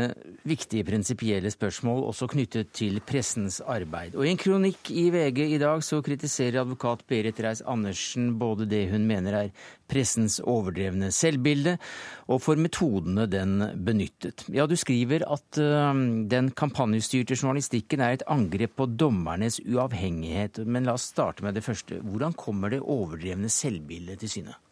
[0.51, 4.17] viktige prinsipielle spørsmål, også knyttet til pressens arbeid.
[4.19, 8.89] Og I en kronikk i VG i dag så kritiserer advokat Berit Reiss-Andersen både det
[8.91, 9.55] hun mener er
[9.87, 11.79] pressens overdrevne selvbilde,
[12.27, 14.49] og for metodene den benyttet.
[14.51, 15.95] Ja, du skriver at uh,
[16.35, 20.65] den kampanjestyrte journalistikken er et angrep på dommernes uavhengighet.
[20.67, 22.03] Men la oss starte med det første.
[22.03, 24.65] Hvordan kommer det overdrevne selvbildet til syne?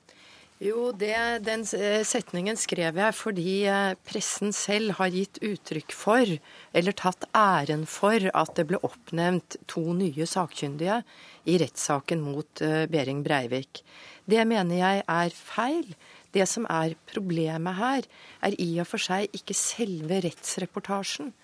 [0.57, 1.12] Jo, det,
[1.45, 6.31] den eh, setningen skrev jeg fordi eh, pressen selv har gitt uttrykk for,
[6.73, 11.03] eller tatt æren for, at det ble oppnevnt to nye sakkyndige
[11.45, 13.83] i rettssaken mot eh, Behring Breivik.
[14.25, 15.92] Det mener jeg er feil.
[16.33, 18.09] Det som er problemet her,
[18.40, 21.35] er i og for seg ikke selve rettsreportasjen,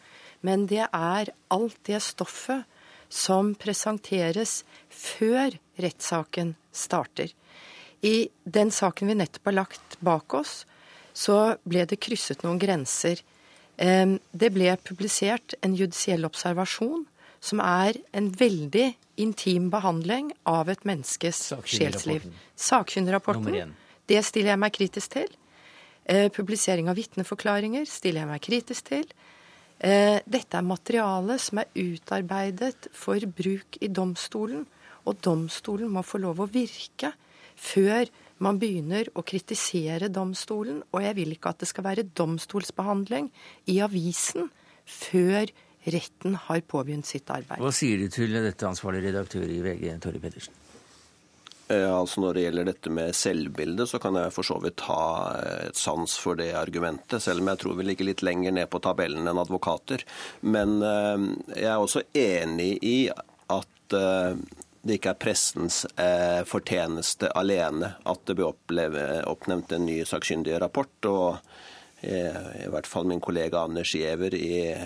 [0.40, 2.64] men det er alt det stoffet
[3.12, 7.29] som presenteres før rettssaken starter.
[8.02, 10.64] I den saken vi nettopp har lagt bak oss,
[11.12, 13.20] så ble det krysset noen grenser.
[13.76, 17.04] Det ble publisert en judisiell observasjon,
[17.42, 18.88] som er en veldig
[19.22, 22.26] intim behandling av et menneskes sjelsliv.
[22.58, 23.74] Sakkyndigrapporten.
[24.06, 25.30] Det stiller jeg meg kritisk til.
[26.04, 29.06] Eh, publisering av vitneforklaringer stiller jeg meg kritisk til.
[29.78, 34.66] Eh, dette er materiale som er utarbeidet for bruk i domstolen,
[35.06, 37.12] og domstolen må få lov å virke
[37.62, 38.11] før
[38.42, 40.83] man begynner å kritisere domstolen.
[40.90, 43.31] Og jeg vil ikke at det skal være domstolsbehandling
[43.70, 44.51] i avisen
[44.88, 45.46] før
[45.92, 47.62] retten har påbegynt sitt arbeid.
[47.62, 50.59] Hva sier du til dette ansvarlige redaktør i VG, Torry Pedersen?
[51.72, 55.05] Eh, altså Når det gjelder dette med selvbildet, så kan jeg for så vidt ha
[55.38, 58.70] eh, et sans for det argumentet, selv om jeg tror vi ligger litt lenger ned
[58.72, 60.05] på tabellen enn advokater.
[60.42, 62.96] Men eh, jeg er også enig i
[63.53, 63.96] at
[64.83, 70.59] det ikke er pressens eh, fortjeneste alene at det ble oppleve, oppnevnt en ny sakkyndig
[70.62, 71.07] rapport.
[71.07, 71.38] og
[72.01, 74.83] eh, i hvert fall min kollega Anders Giæver eh,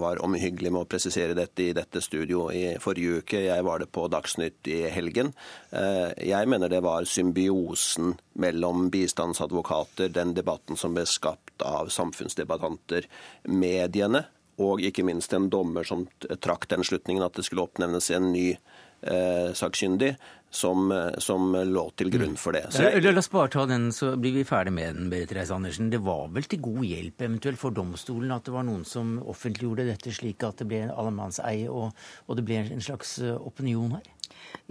[0.00, 3.40] var omhyggelig med å presisere dette i dette studio i forrige uke.
[3.44, 5.32] Jeg var det på Dagsnytt i helgen.
[5.70, 13.08] Eh, jeg mener det var symbiosen mellom bistandsadvokater, den debatten som ble skapt av samfunnsdebattanter,
[13.48, 14.26] mediene,
[14.62, 16.06] og ikke minst en dommer som
[16.44, 18.52] trakk den slutningen at det skulle oppnevnes en ny
[19.02, 20.14] eh, sakkyndig
[20.52, 22.66] som, eh, som, lå til grunn for det.
[22.74, 23.02] Så jeg...
[23.04, 25.90] La oss bare ta den, så blir vi ferdig med den, Berit Reis Andersen.
[25.92, 29.88] Det var vel til god hjelp eventuelt for domstolen at det var noen som offentliggjorde
[29.88, 31.96] dette slik at det ble allemannseie og,
[32.28, 34.12] og det ble en slags eh, opinion her?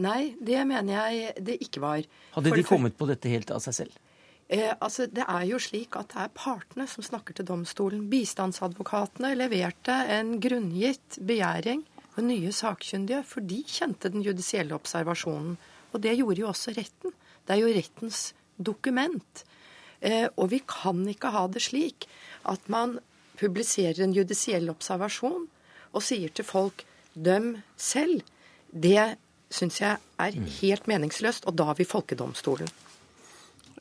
[0.04, 2.08] Nei, det mener jeg det ikke var.
[2.36, 4.00] Hadde de kommet på dette helt av seg selv?
[4.52, 8.06] Eh, altså, Det er jo slik at det er partene som snakker til domstolen.
[8.12, 11.86] Bistandsadvokatene leverte en grunngitt begjæring
[12.22, 15.58] og nye sakkyndige, for de kjente den judisielle observasjonen.
[15.92, 17.16] Og det gjorde jo også retten.
[17.46, 18.22] Det er jo rettens
[18.58, 19.44] dokument.
[20.02, 22.08] Eh, og vi kan ikke ha det slik
[22.50, 23.00] at man
[23.42, 25.48] publiserer en judisiell observasjon
[25.92, 28.22] og sier til folk døm selv.
[28.72, 29.18] Det
[29.52, 32.70] syns jeg er helt meningsløst, og da har vi folkedomstolen.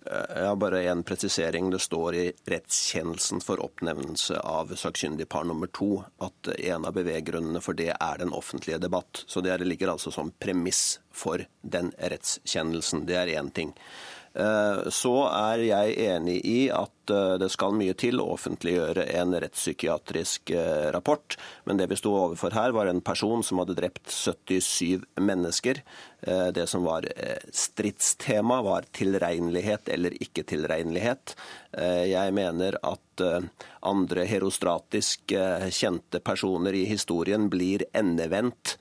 [0.04, 1.70] Ja, Bare en presisering.
[1.70, 7.60] Det står i rettskjennelsen for oppnevnelse av sakkyndig par nummer to at en av beveggrunnene
[7.60, 9.24] for det er den offentlige debatt.
[9.26, 13.04] Så det ligger altså som premiss for den rettskjennelsen.
[13.06, 13.74] Det er én ting.
[14.34, 19.34] Eh, så er jeg enig i at eh, det skal mye til å offentliggjøre en
[19.42, 21.34] rettspsykiatrisk eh, rapport.
[21.66, 25.82] Men det vi sto overfor her, var en person som hadde drept 77 mennesker.
[26.20, 27.06] Det som var
[27.56, 31.32] stridstema, var tilregnelighet eller ikke tilregnelighet.
[31.72, 33.22] Jeg mener at
[33.88, 35.32] andre herostratisk
[35.72, 38.76] kjente personer i historien blir endevendt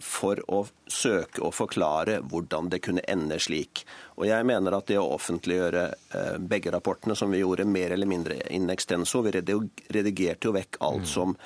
[0.00, 3.84] for å søke å forklare hvordan det kunne ende slik.
[4.16, 8.08] Og jeg mener at det å offentliggjøre eh, begge rapportene, som vi gjorde mer eller
[8.08, 11.10] mindre in extenso Vi redigerte jo vekk alt mm.
[11.12, 11.36] som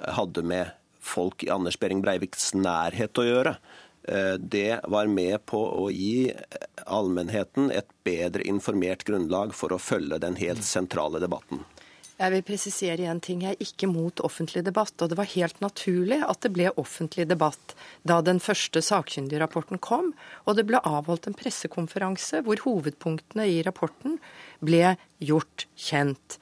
[0.00, 3.54] hadde med folk i Anders Behring Breiviks nærhet å gjøre.
[4.02, 6.30] Eh, det var med på å gi
[6.86, 11.64] allmennheten et bedre informert grunnlag for å følge den helt sentrale debatten.
[12.20, 13.40] Jeg vil presisere en ting.
[13.46, 14.92] Jeg er ikke mot offentlig debatt.
[15.00, 17.72] Og det var helt naturlig at det ble offentlig debatt
[18.04, 20.12] da den første sakkyndigrapporten kom,
[20.44, 24.18] og det ble avholdt en pressekonferanse hvor hovedpunktene i rapporten
[24.60, 26.36] ble gjort kjent.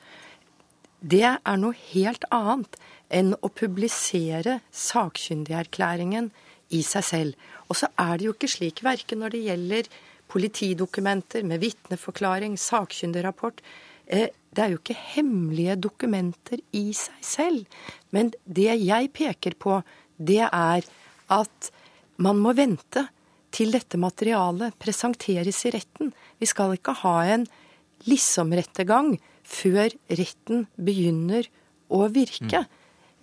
[0.98, 2.74] Det er noe helt annet
[3.14, 6.32] enn å publisere sakkyndigerklæringen
[6.74, 7.50] i seg selv.
[7.70, 9.92] Og så er det jo ikke slik verken når det gjelder
[10.28, 13.62] politidokumenter med vitneforklaring, sakkyndigrapport,
[14.08, 17.80] Eh, det er jo ikke hemmelige dokumenter i seg selv.
[18.14, 19.80] Men det jeg peker på,
[20.16, 20.86] det er
[21.28, 21.70] at
[22.18, 23.06] man må vente
[23.54, 26.12] til dette materialet presenteres i retten.
[26.40, 27.46] Vi skal ikke ha en
[28.08, 29.16] liksom-rettergang
[29.48, 31.48] før retten begynner
[31.88, 32.64] å virke.
[32.64, 32.74] Mm.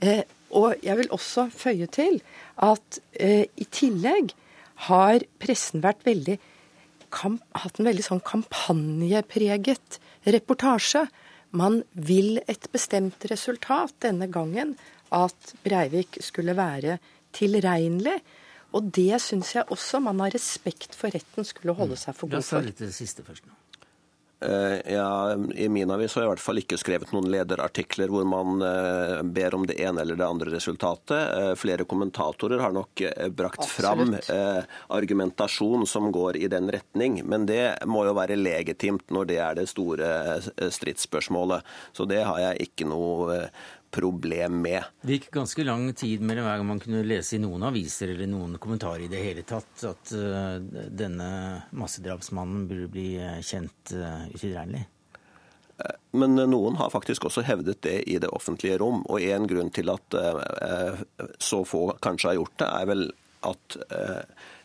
[0.06, 0.24] Eh,
[0.56, 2.20] og jeg vil også føye til
[2.64, 4.34] at eh, i tillegg
[4.90, 6.38] har pressen vært veldig
[7.22, 10.00] hatt en veldig sånn kampanjepreget
[10.36, 11.06] reportasje.
[11.56, 14.76] Man vil et bestemt resultat denne gangen,
[15.16, 16.98] at Breivik skulle være
[17.36, 18.18] tilregnelig.
[18.76, 22.42] Og det syns jeg også man har respekt for retten skulle holde seg for god
[22.42, 22.42] for.
[22.42, 23.56] La oss ta litt det siste først nå.
[24.40, 28.26] Eh, ja, I min avis har jeg i hvert fall ikke skrevet noen lederartikler hvor
[28.28, 31.16] man eh, ber om det ene eller det andre resultatet.
[31.16, 34.26] Eh, flere kommentatorer har nok brakt Absolutt.
[34.26, 37.22] fram argumentasjon som går i den retning.
[37.26, 40.12] Men det må jo være legitimt når det er det store
[40.60, 41.66] stridsspørsmålet.
[41.96, 43.46] Så det har jeg ikke noe
[43.96, 44.84] problem med.
[45.02, 48.30] Det gikk ganske lang tid mellom hver gang man kunne lese i noen aviser eller
[48.30, 50.58] noen kommentarer i det hele tatt at uh,
[50.92, 51.30] denne
[51.76, 54.86] massedrapsmannen burde bli eh, kjent uh, utilregnelig.
[56.16, 59.02] Men noen har faktisk også hevdet det i det offentlige rom.
[59.12, 60.16] Og en grunn til at
[61.44, 63.04] så få kanskje har gjort det, er vel
[63.44, 63.76] at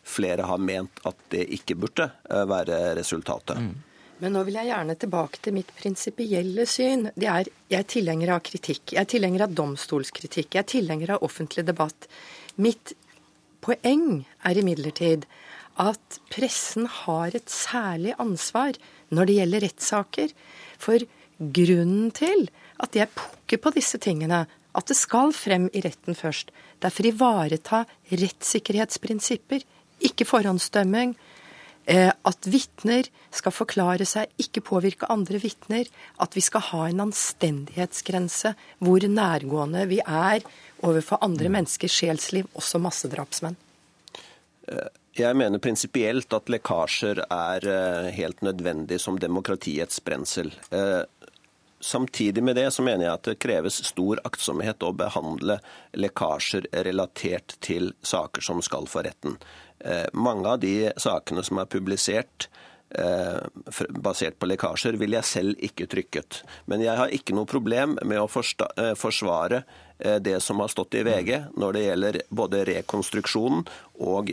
[0.07, 3.59] flere har ment at det ikke burde være resultatet.
[3.59, 3.75] Mm.
[4.21, 7.07] Men nå vil jeg gjerne tilbake til mitt prinsipielle syn.
[7.17, 8.93] Det er, jeg er tilhenger av kritikk.
[8.93, 10.53] Jeg er tilhenger av domstolskritikk.
[10.55, 12.09] Jeg er tilhenger av offentlig debatt.
[12.61, 12.93] Mitt
[13.65, 15.25] poeng er imidlertid
[15.81, 18.77] at pressen har et særlig ansvar
[19.09, 20.35] når det gjelder rettssaker.
[20.81, 21.07] For
[21.41, 22.49] grunnen til
[22.85, 24.45] at jeg pukker på disse tingene,
[24.77, 27.81] at det skal frem i retten først, det er for å ivareta
[28.13, 29.65] rettssikkerhetsprinsipper,
[30.07, 31.17] ikke forhåndsdømming,
[31.89, 35.89] at vitner skal forklare seg, ikke påvirke andre vitner.
[36.23, 38.53] At vi skal ha en anstendighetsgrense
[38.85, 40.45] hvor nærgående vi er
[40.87, 41.57] overfor andre mm.
[41.59, 43.59] menneskers sjelsliv, også massedrapsmenn.
[44.69, 44.89] Eh,
[45.19, 50.53] jeg mener prinsipielt at lekkasjer er eh, helt nødvendig som demokratiets brensel.
[51.81, 55.57] Samtidig med det så mener jeg at det kreves stor aktsomhet å behandle
[55.97, 59.39] lekkasjer relatert til saker som skal for retten.
[59.81, 62.51] Eh, mange av de sakene som er publisert
[62.93, 63.41] eh,
[63.97, 66.43] basert på lekkasjer, vil jeg selv ikke trykket.
[66.69, 69.65] Men jeg har ikke noe problem med å eh, forsvare
[70.21, 73.65] det som har stått i VG når det gjelder både rekonstruksjonen
[74.01, 74.31] og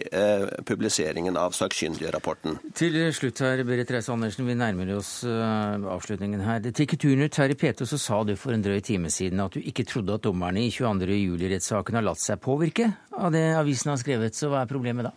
[0.67, 2.55] publiseringen av sakkyndigrapporten.
[2.77, 6.63] Til slutt her, Berit Reise Andersen, vi nærmer oss avslutningen her.
[6.71, 9.59] Til Kulturnytt her i P2 så sa du for en drøy time siden at du
[9.59, 11.19] ikke trodde at dommerne i 22.
[11.19, 15.13] juli-rettssaken har latt seg påvirke av det avisen har skrevet, så hva er problemet da?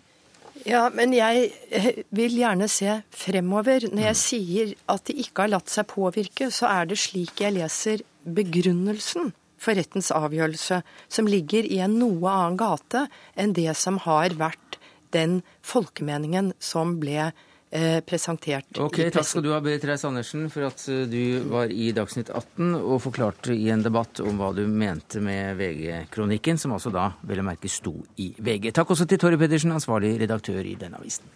[0.66, 3.86] Ja, men jeg eh, vil gjerne se fremover.
[3.88, 7.56] Når jeg sier at de ikke har latt seg påvirke, så er det slik jeg
[7.56, 13.06] leser begrunnelsen for rettens avgjørelse, som ligger i en noe annen gate
[13.38, 14.80] enn det som har vært
[15.14, 19.16] den folkemeningen som ble eh, presentert Ok, i pressen.
[19.18, 23.02] Takk skal du ha, Berit Reiss-Andersen, for at eh, du var i Dagsnytt 18 og
[23.06, 27.46] forklarte i en debatt om hva du mente med VG-kronikken, som altså da vel å
[27.50, 28.72] merke sto i VG.
[28.76, 31.26] Takk også til Torre Pedersen, ansvarlig redaktør i denne avisen.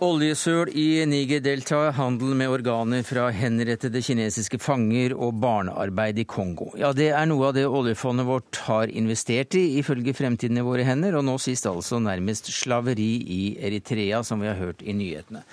[0.00, 6.70] Oljesøl i Niger-deltaet, handel med organer fra henrettede kinesiske fanger og barnearbeid i Kongo.
[6.80, 10.86] Ja, det er noe av det oljefondet vårt har investert i, ifølge Fremtiden i våre
[10.88, 15.44] hender, og nå sist altså nærmest slaveri i Eritrea, som vi har hørt i nyhetene.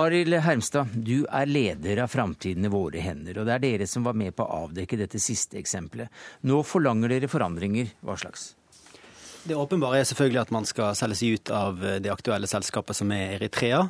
[0.00, 4.08] Arild Hermstad, du er leder av Framtiden i våre hender, og det er dere som
[4.08, 6.08] var med på å avdekke dette siste eksempelet.
[6.48, 7.92] Nå forlanger dere forandringer.
[8.00, 8.54] Hva slags?
[9.44, 13.12] Det åpenbare er selvfølgelig at man skal selge seg ut av det aktuelle selskapet som
[13.16, 13.86] er Eritrea.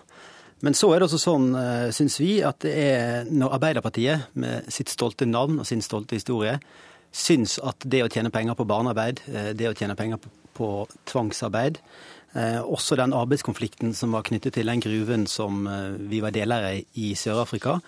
[0.61, 4.69] Men så er det også sånn, eh, syns vi, at det er når Arbeiderpartiet med
[4.73, 6.59] sitt stolte navn og sin stolte historie
[7.11, 10.21] syns at det å tjene penger på barnearbeid, eh, det å tjene penger
[10.55, 11.81] på tvangsarbeid,
[12.37, 15.67] eh, også den arbeidskonflikten som var knyttet til den gruven som
[15.99, 17.81] vi var delere i Sør-Afrika,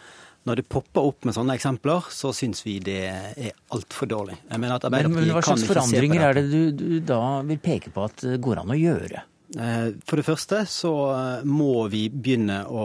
[0.48, 4.38] når det popper opp med sånne eksempler, så syns vi det er altfor dårlig.
[4.48, 7.92] Jeg mener at men, men hva slags forandringer er det du, du, da vil peke
[7.94, 9.22] på at går an å gjøre?
[9.52, 10.92] Eh, for det første så
[11.46, 12.84] må vi begynne å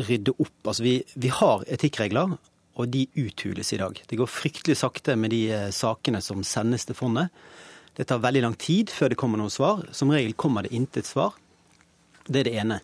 [0.00, 0.58] rydde opp.
[0.64, 2.36] Altså vi, vi har etikkregler,
[2.74, 4.00] og de uthules i dag.
[4.08, 7.30] Det går fryktelig sakte med de eh, sakene som sendes til fondet.
[7.94, 9.84] Det tar veldig lang tid før det kommer noen svar.
[9.94, 11.36] Som regel kommer det intet svar.
[12.26, 12.80] Det er det ene.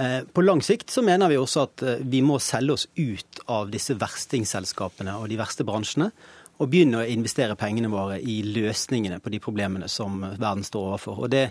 [0.00, 3.40] Eh, på lang sikt så mener vi også at eh, vi må selge oss ut
[3.52, 6.08] av disse verstingselskapene og de verste bransjene,
[6.60, 11.22] og begynne å investere pengene våre i løsningene på de problemene som verden står overfor.
[11.24, 11.46] Og Det,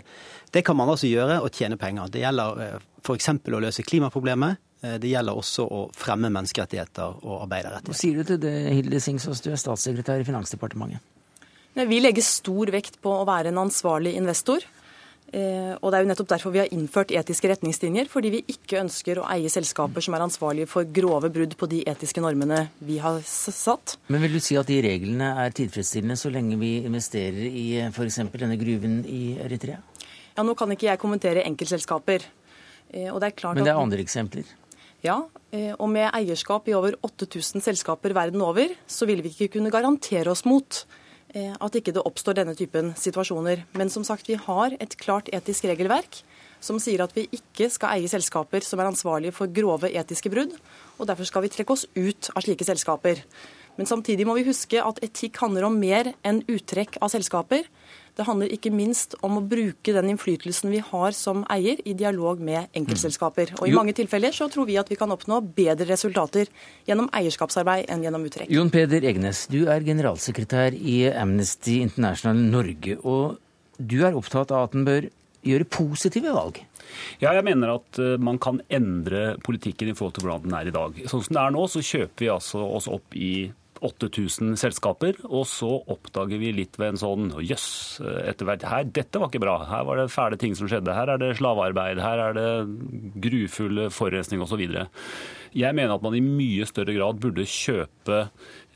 [0.54, 2.10] det kan man altså gjøre og tjene penger.
[2.10, 3.30] Det gjelder eh, f.eks.
[3.38, 4.66] å løse klimaproblemet.
[4.80, 7.92] Det gjelder også å fremme menneskerettigheter og arbeiderrettigheter.
[7.92, 11.02] Hva sier du til det, Hilde Singsås, du er statssekretær i Finansdepartementet?
[11.76, 14.64] Vi legger stor vekt på å være en ansvarlig investor.
[15.30, 18.80] Eh, og Det er jo nettopp derfor vi har innført etiske retningslinjer, fordi vi ikke
[18.80, 22.98] ønsker å eie selskaper som er ansvarlige for grove brudd på de etiske normene vi
[22.98, 23.96] har satt.
[24.10, 27.92] Men vil du si at de reglene er tilfredsstillende så lenge vi investerer i eh,
[27.94, 28.18] f.eks.
[28.34, 29.78] denne gruven i Eritrea?
[30.34, 32.26] Ja, Nå kan ikke jeg kommentere enkeltselskaper.
[32.90, 34.56] Eh, og det er klart Men det er andre eksempler?
[35.00, 35.22] Ja,
[35.80, 40.28] og med eierskap i over 8000 selskaper verden over, så vil vi ikke kunne garantere
[40.28, 40.82] oss mot
[41.30, 43.64] at ikke det oppstår denne typen situasjoner.
[43.78, 46.22] Men som sagt, vi har et klart etisk regelverk
[46.60, 50.52] som sier at vi ikke skal eie selskaper som er ansvarlige for grove etiske brudd.
[50.98, 53.22] og Derfor skal vi trekke oss ut av slike selskaper.
[53.78, 57.64] Men samtidig må vi huske at etikk handler om mer enn uttrekk av selskaper.
[58.20, 62.42] Det handler ikke minst om å bruke den innflytelsen vi har som eier, i dialog
[62.44, 63.54] med enkeltselskaper.
[63.56, 66.50] Og I mange tilfeller så tror vi at vi kan oppnå bedre resultater
[66.84, 68.52] gjennom eierskapsarbeid enn gjennom uttrekk.
[68.52, 72.98] Jon Peder Egnes, du er generalsekretær i Amnesty International Norge.
[73.08, 73.40] Og
[73.80, 75.08] du er opptatt av at en bør
[75.46, 76.60] gjøre positive valg?
[77.22, 80.68] Ja, jeg mener at eh, man kan endre politikken i forhold til hvordan den er
[80.68, 81.00] i dag.
[81.08, 83.32] Sånn som det er nå, så kjøper vi altså oss opp i
[83.86, 87.68] 8000 selskaper, og så oppdager vi litt ved en sånn jøss,
[88.26, 89.56] etter hvert her, dette var ikke bra.
[89.70, 90.94] Her var det fæle ting som skjedde.
[90.96, 92.50] Her er det slavearbeid, her er det
[93.24, 94.66] grufulle forurensning osv.
[95.56, 98.24] Jeg mener at man i mye større grad burde kjøpe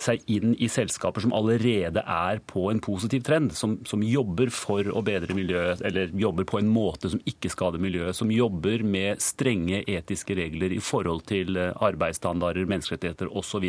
[0.02, 4.88] seg inn i selskaper som allerede er på en positiv trend, som, som, jobber for
[4.90, 9.22] å bedre miljøet, eller jobber på en måte som ikke skader miljøet, som jobber med
[9.22, 13.64] strenge etiske regler i forhold til eh, arbeidsstandarder, menneskerettigheter osv.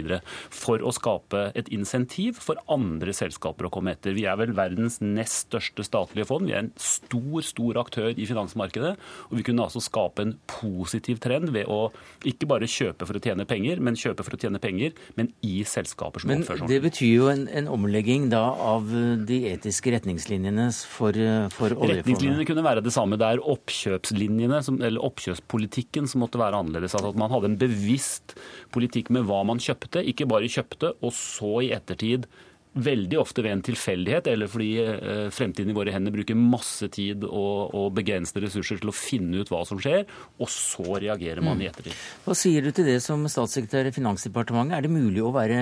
[0.53, 4.18] For å skape et insentiv for andre selskaper å komme etter.
[4.18, 6.49] Vi er vel verdens nest største statlige fond.
[6.49, 8.95] Vi er en stor, stor aktør i finansmarkedet.
[9.30, 11.89] Og vi kunne altså skape en positiv trend ved å
[12.28, 15.58] ikke bare kjøpe for å tjene penger, men kjøpe for å tjene penger, men i
[15.68, 18.89] selskaper selskaper som Men oppfører seg Det betyr jo en, en, omlegging da av
[19.28, 21.18] de etiske retningslinjene for,
[21.54, 22.04] for oljefondet?
[22.04, 23.20] Retningslinjene kunne være det samme.
[23.20, 26.96] Det er oppkjøpslinjene, som, eller oppkjøpspolitikken som måtte være annerledes.
[26.96, 28.38] Altså at man hadde en bevisst
[28.76, 32.30] politikk med hva man kjøpte, ikke bare kjøpte, og så i ettertid
[32.76, 37.23] veldig ofte ved en tilfeldighet, eller fordi eh, fremtiden i våre hender bruker masse tid
[37.28, 40.03] og, og begrensede ressurser til å finne ut hva som skjer,
[40.39, 41.71] og så reagerer man i mm.
[41.71, 42.01] ettertid.
[42.26, 44.78] Hva sier du til det som statssekretær i Finansdepartementet?
[44.78, 45.61] Er det mulig å være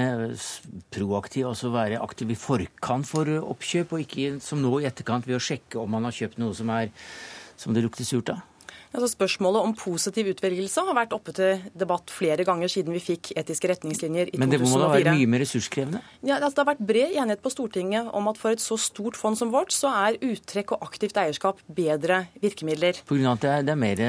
[0.94, 5.38] proaktiv, altså være aktiv i forkant for oppkjøp, og ikke som nå i etterkant ved
[5.38, 6.90] å sjekke om man har kjøpt noe som, er,
[7.60, 8.42] som det lukter surt av?
[8.94, 13.32] Altså spørsmålet om positiv utvelgelse har vært oppe til debatt flere ganger siden vi fikk
[13.40, 14.42] etiske retningslinjer i 2004.
[14.44, 16.04] Men det må da være mye mer ressurskrevende?
[16.22, 19.18] Ja, altså Det har vært bred enighet på Stortinget om at for et så stort
[19.18, 23.02] fond som vårt, så er uttrekk og aktivt eierskap bedre virkemidler.
[23.10, 24.04] På grunn av at det er, det er, mer,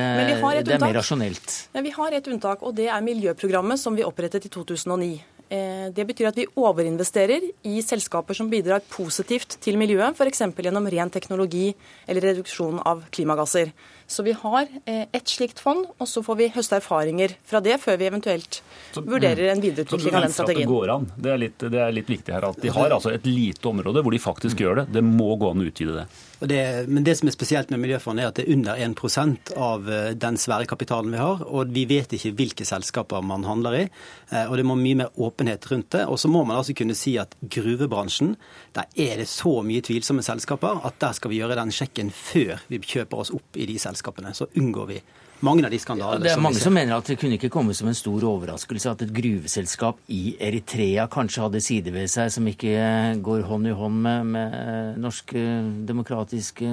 [0.60, 1.56] det er mer rasjonelt?
[1.72, 5.14] Men vi har et unntak, og det er miljøprogrammet som vi opprettet i 2009.
[5.52, 10.40] Eh, det betyr at vi overinvesterer i selskaper som bidrar positivt til miljøet, f.eks.
[10.56, 11.74] gjennom ren teknologi
[12.08, 13.74] eller reduksjon av klimagasser.
[14.06, 17.76] Så vi har eh, ett slikt fond, og så får vi høste erfaringer fra det
[17.80, 18.60] før vi eventuelt
[18.96, 20.68] vurderer en videreutvikling av den strategien.
[20.68, 21.08] Det, går an.
[21.16, 24.04] Det, er litt, det er litt viktig her at de har altså et lite område
[24.04, 24.86] hvor de faktisk gjør det.
[24.96, 26.06] Det må gå an å utvide det.
[26.48, 29.88] Det, men det som er spesielt med Miljøfondet, er at det er under 1 av
[29.90, 31.44] eh, den svære kapitalen vi har.
[31.46, 33.82] Og vi vet ikke hvilke selskaper man handler i.
[34.30, 36.04] Eh, og det må mye mer åpenhet rundt det.
[36.10, 38.34] Og så må man altså kunne si at gruvebransjen,
[38.76, 42.62] der er det så mye tvilsomme selskaper at der skal vi gjøre den sjekken før
[42.68, 44.34] vi kjøper oss opp i de selskapene.
[44.36, 45.02] Så unngår vi
[45.40, 46.22] mange av de skandalene.
[46.22, 48.94] Ja, det er mange som mener at det kunne ikke komme som en stor overraskelse
[48.94, 53.76] at et gruveselskap i Eritrea kanskje hadde sider ved seg som ikke går hånd i
[53.76, 55.44] hånd med, med norske
[55.88, 56.72] demokratiske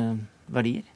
[0.51, 0.87] verdier?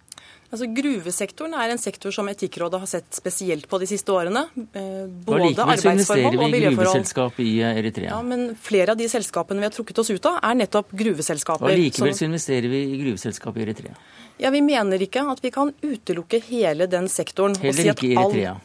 [0.54, 4.46] Altså, gruvesektoren er en sektor som Etikkrådet har sett spesielt på de siste årene.
[4.56, 6.54] Eh, både arbeidsforhold og miljøforhold.
[6.54, 8.12] vi i gruveselskap i Eritrea.
[8.14, 11.66] Ja, men flere av de selskapene vi har trukket oss ut av, er nettopp gruveselskaper.
[11.66, 13.98] Og likevel så investerer vi i gruveselskap i Eritrea.
[14.42, 17.56] Ja, Vi mener ikke at vi kan utelukke hele den sektoren.
[17.62, 18.56] Heller si ikke i Eritrea.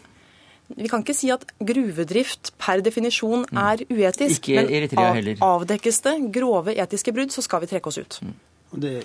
[0.70, 3.58] Vi kan ikke si at gruvedrift per definisjon mm.
[3.58, 4.52] er uetisk.
[4.52, 5.40] Ikke Eritrea heller.
[5.40, 8.20] Men avdekkes det grove etiske brudd, så skal vi trekke oss ut.
[8.22, 8.38] Mm.
[8.70, 9.00] Det...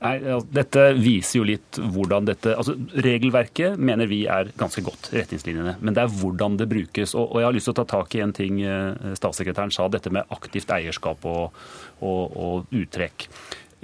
[0.00, 0.14] Nei,
[0.50, 5.76] dette viser jo litt hvordan dette altså Regelverket mener vi er ganske godt, retningslinjene.
[5.78, 7.14] Men det er hvordan det brukes.
[7.14, 9.86] Og, og jeg har lyst til å ta tak i en ting eh, statssekretæren sa,
[9.92, 11.60] dette med aktivt eierskap og,
[12.02, 13.28] og, og uttrekk.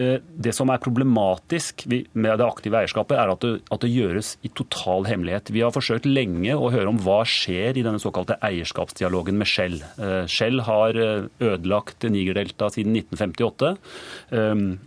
[0.01, 4.37] Eh, det som er problematisk med det aktive eierskapet, er at det, at det, gjøres
[4.47, 5.51] i total hemmelighet.
[5.53, 9.81] Vi har forsøkt lenge å høre om hva skjer i denne såkalte eierskapsdialogen med Shell.
[9.99, 13.75] Eh, Shell har ødelagt ødelagt Nigerdelta siden 1958.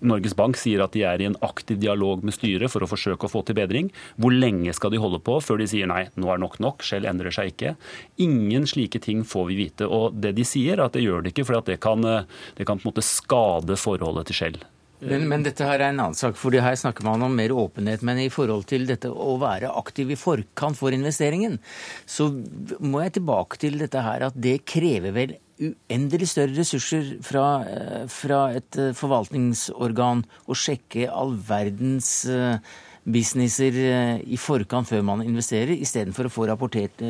[0.01, 3.28] Norges Bank sier at de er i en aktiv dialog med styret for å forsøke
[3.28, 3.91] å få til bedring.
[4.18, 7.07] Hvor lenge skal de holde på før de sier nei, nå er nok nok, Shell
[7.09, 7.76] endrer seg ikke?
[8.24, 9.88] Ingen slike ting får vi vite.
[9.88, 12.80] Og det de sier, er at det gjør det ikke for det kan, det kan
[12.80, 14.64] på en måte skade forholdet til Shell.
[15.09, 18.03] Men, men, dette her er en annen sak, for her snakker man om mer åpenhet.
[18.05, 21.59] Men i forhold til dette å være aktiv i forkant for investeringen,
[22.05, 22.29] så
[22.79, 28.07] må jeg tilbake til dette her at det krever vel uendelig større ressurser fra, eh,
[28.09, 32.57] fra et eh, forvaltningsorgan å sjekke all verdens eh,
[33.03, 33.75] businesser
[34.23, 37.01] i forkant før man investerer, istedenfor å få rapportert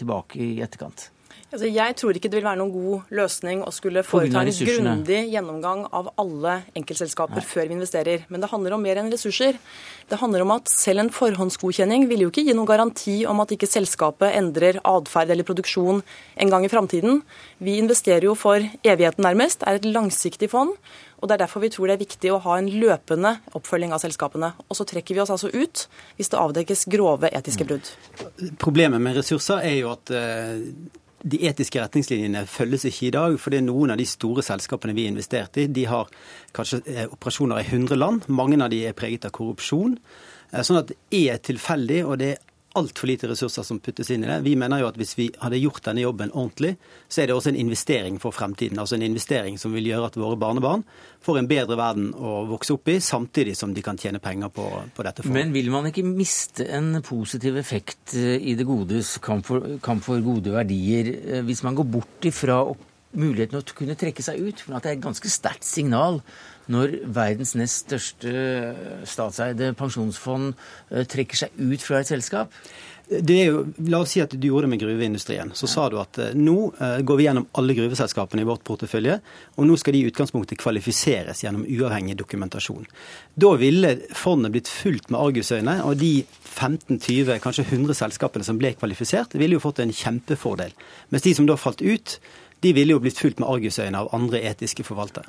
[0.00, 1.10] tilbake i etterkant.
[1.52, 5.18] Altså, jeg tror ikke det vil være noen god løsning å skulle foreta en grundig
[5.34, 7.44] gjennomgang av alle enkeltselskaper Nei.
[7.44, 8.24] før vi investerer.
[8.32, 9.58] Men det handler om mer enn ressurser.
[10.08, 13.52] Det handler om at selv en forhåndsgodkjenning vil jo ikke gi noen garanti om at
[13.52, 17.20] ikke selskapet endrer atferd eller produksjon en gang i framtiden.
[17.60, 20.72] Vi investerer jo for evigheten nærmest, er et langsiktig fond.
[21.20, 24.00] Og Det er derfor vi tror det er viktig å ha en løpende oppfølging av
[24.02, 24.54] selskapene.
[24.66, 25.84] Og så trekker vi oss altså ut
[26.16, 27.92] hvis det avdekkes grove etiske brudd.
[28.58, 30.64] Problemet med ressurser er jo at eh,
[31.22, 33.38] de etiske retningslinjene følges ikke i dag.
[33.40, 36.10] fordi Noen av de store selskapene vi har investert i, de har
[36.56, 38.28] kanskje eh, operasjoner i 100 land.
[38.28, 39.98] Mange av de er preget av korrupsjon.
[40.52, 42.40] Eh, sånn at det er tilfeldig, og det er
[42.78, 44.38] altfor lite ressurser som puttes inn i det.
[44.46, 46.74] Vi mener jo at hvis vi hadde gjort denne jobben ordentlig,
[47.08, 48.80] så er det også en investering for fremtiden.
[48.80, 50.84] Altså en investering som vil gjøre at våre barnebarn
[51.22, 54.68] får en bedre verden å vokse opp i, samtidig som de kan tjene penger på,
[54.96, 55.24] på dette.
[55.24, 55.34] For.
[55.34, 60.04] Men vil man ikke miste en positiv effekt eh, i det godes kamp for, kamp
[60.06, 62.62] for gode verdier eh, hvis man går bort ifra
[63.18, 64.62] muligheten å kunne trekke seg ut?
[64.62, 66.20] For det er et ganske sterkt signal
[66.72, 68.32] når verdens nest største
[69.08, 72.52] statseide pensjonsfond eh, trekker seg ut fra et selskap?
[73.12, 75.50] Det er jo, La oss si at du gjorde det med gruveindustrien.
[75.58, 75.72] Så ja.
[75.74, 76.54] sa du at eh, nå
[77.04, 79.18] går vi gjennom alle gruveselskapene i vårt portefølje,
[79.58, 82.86] og nå skal de i utgangspunktet kvalifiseres gjennom uavhengig dokumentasjon.
[83.34, 86.14] Da ville fondet blitt fulgt med argusøyne, og de
[86.52, 90.72] 15-20, kanskje 100 selskapene som ble kvalifisert, ville jo fått en kjempefordel.
[91.12, 92.16] Mens de som da falt ut,
[92.62, 95.26] de ville jo blitt fulgt med argusøyne av andre etiske forvaltere.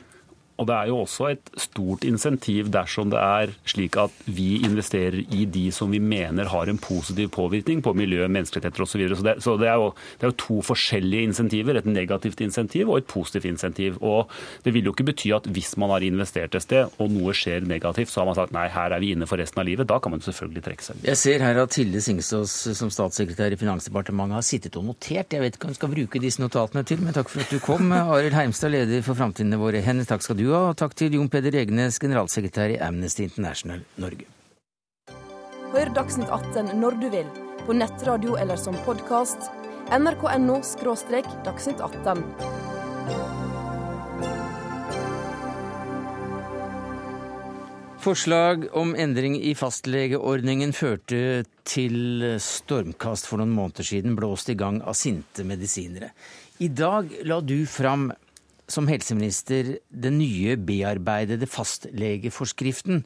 [0.62, 5.24] Og det er jo også et stort insentiv dersom det er slik at vi investerer
[5.34, 8.93] i de som vi mener har en positiv påvirkning på miljø, menneskerettigheter osv.
[8.93, 9.18] Så, videre.
[9.18, 9.88] så, det, så det, er jo,
[10.20, 11.80] det er jo to forskjellige insentiver.
[11.80, 13.97] Et negativt insentiv og et positivt insentiv.
[14.06, 14.30] Og
[14.66, 17.66] det vil jo ikke bety at hvis man har investert et sted og noe skjer
[17.66, 19.89] negativt, så har man sagt nei, her er vi inne for resten av livet.
[19.89, 21.08] Da kan man selvfølgelig trekke seg ut.
[21.10, 25.34] Jeg ser her at Tilde Singsås som statssekretær i Finansdepartementet har sittet og notert.
[25.34, 27.60] Jeg vet ikke hva hun skal bruke disse notatene til, men takk for at du
[27.64, 27.89] kom.
[27.97, 29.82] Arild Heimstad, leder for Framtidene våre.
[29.84, 33.84] Henne, takk skal du du og takk til Jon Peder Egnes, generalsekretær i Amnesty International
[34.02, 34.28] Norge.
[35.74, 37.30] Hør Dagsnytt 18 når du vil,
[37.64, 39.50] på nettradio eller som podkast.
[39.94, 40.60] nrk.no–
[41.48, 42.24] dagsnytt 18.
[48.04, 54.82] Forslag om endring i fastlegeordningen førte til stormkast for noen måneder siden, blåst i gang
[54.84, 56.12] av sinte medisinere.
[56.60, 58.12] I dag la du fram
[58.72, 63.03] som helseminister den nye bearbeidede fastlegeforskriften.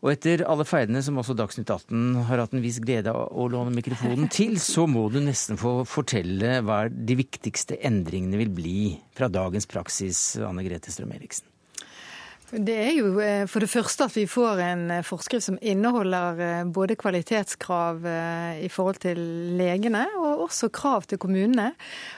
[0.00, 3.48] Og etter alle feidene som også Dagsnytt 18 har hatt en viss glede av å
[3.52, 8.80] låne mikrofonen til, så må du nesten få fortelle hva de viktigste endringene vil bli
[9.16, 11.48] fra dagens praksis, Anne Grete Strøm-Eriksen.
[12.50, 16.40] Det er jo eh, for det første at vi får en eh, forskrift som inneholder
[16.42, 18.02] eh, både kvalitetskrav
[18.58, 19.20] i forhold til
[19.58, 21.68] legene, og også krav til kommunene.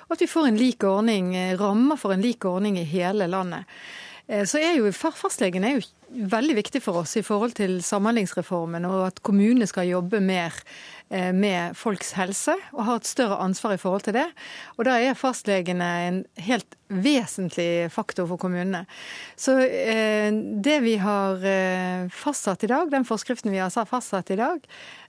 [0.09, 3.68] Og at vi får en lik ordning, rammer for en lik ordning i hele landet.
[4.29, 9.07] Så er jo Fastlegen er jo veldig viktig for oss i forhold til Samhandlingsreformen, og
[9.09, 10.55] at kommunene skal jobbe mer
[11.11, 14.27] eh, med folks helse og ha et større ansvar i forhold til det.
[14.77, 18.85] Og da er fastlegene en helt vesentlig faktor for kommunene.
[19.37, 24.41] Så eh, det vi har eh, fastsatt i dag, den forskriften vi har fastsatt i
[24.41, 24.61] dag,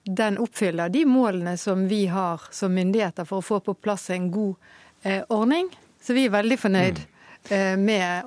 [0.03, 4.32] den oppfyller de målene som vi har som myndigheter for å få på plass en
[4.32, 4.55] god
[5.32, 5.68] ordning.
[5.99, 6.99] Så vi er veldig fornøyd.
[6.99, 7.12] Mm.
[7.50, 7.76] Eh,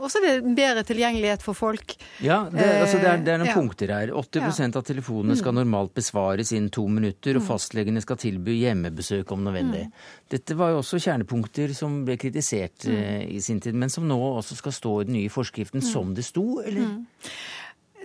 [0.09, 1.95] så er det bedre tilgjengelighet for folk.
[2.21, 3.57] Ja, det, altså det, er, det er, noen ja.
[3.57, 4.12] punkter her.
[4.12, 4.69] 80 ja.
[4.69, 5.61] av telefonene skal mm.
[5.62, 7.49] normalt besvares innen to minutter, og mm.
[7.49, 9.87] fastlegene skal tilby hjemmebesøk om nødvendig.
[9.89, 10.09] Mm.
[10.37, 12.97] Dette var jo også kjernepunkter som ble kritisert mm.
[12.97, 15.89] uh, i sin tid, men som nå også skal stå i den nye forskriften mm.
[15.89, 16.99] som det sto, eller?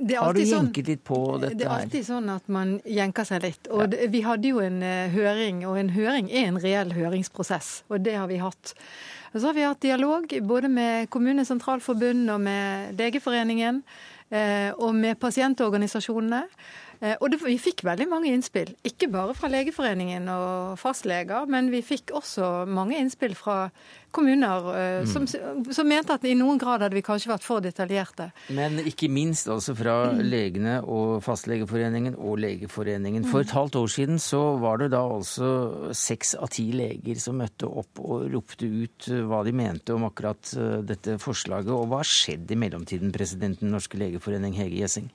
[0.01, 1.59] Har du sånn- jenket litt på dette her?
[1.59, 3.67] Det er alltid sånn at man jenker seg litt.
[3.69, 3.89] Og ja.
[3.91, 4.79] det, vi hadde jo en
[5.13, 8.73] høring, og en høring er en reell høringsprosess, og det har vi hatt.
[9.31, 13.79] Og så har vi hatt dialog både med Kommunenes Sentralforbund og med Legeforeningen
[14.29, 16.43] eh, og med pasientorganisasjonene.
[17.01, 21.71] Eh, og det, vi fikk veldig mange innspill, ikke bare fra Legeforeningen og fastleger, men
[21.73, 23.71] vi fikk også mange innspill fra
[24.11, 25.07] kommuner uh, mm.
[25.07, 25.25] som,
[25.71, 28.25] som, mente at i noen grad hadde vi kanskje vært for detaljerte.
[28.51, 30.19] Men ikke minst altså fra mm.
[30.27, 33.23] legene og Fastlegeforeningen og Legeforeningen.
[33.31, 37.39] For et halvt år siden så var det da altså seks av ti leger som
[37.39, 41.71] møtte opp og ropte ut eh, hva de mente om akkurat dette forslaget.
[41.71, 45.07] Og hva har skjedd i mellomtiden, presidenten Norske Legeforening Hege Gjessing?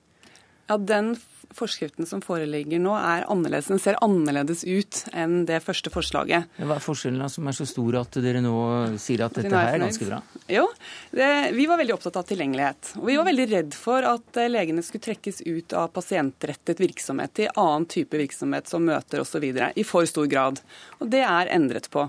[0.66, 1.14] Ja, Den
[1.54, 3.70] forskriften som foreligger nå, er annerledes.
[3.72, 6.48] Den ser annerledes ut enn det første forslaget.
[6.58, 8.56] Hva er forskjellen da, som er så stor at dere nå
[9.02, 10.20] sier at dette her er ganske bra?
[10.50, 10.66] Jo,
[11.10, 12.92] det, Vi var veldig opptatt av tilgjengelighet.
[13.00, 17.36] Og vi var veldig redd for at eh, legene skulle trekkes ut av pasientrettet virksomhet
[17.36, 19.46] til annen type virksomhet som møter osv.
[19.46, 20.60] i for stor grad.
[21.00, 22.08] Og det er endret på.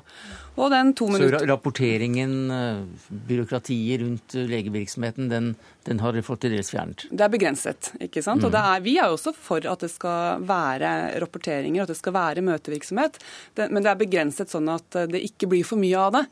[0.57, 1.37] Og den to minutter...
[1.39, 5.51] Så rapporteringen, eh, byråkratiet rundt eh, legevirksomheten, den,
[5.85, 7.05] den har dere fått til dels fjernet?
[7.11, 7.91] Det er begrenset.
[8.01, 8.41] ikke sant?
[8.41, 8.49] Mm.
[8.49, 10.91] Og er, Vi er jo også for at det skal være
[11.21, 13.21] rapporteringer, at det skal være møtevirksomhet.
[13.53, 16.25] Det, men det er begrenset sånn at eh, det ikke blir for mye av det.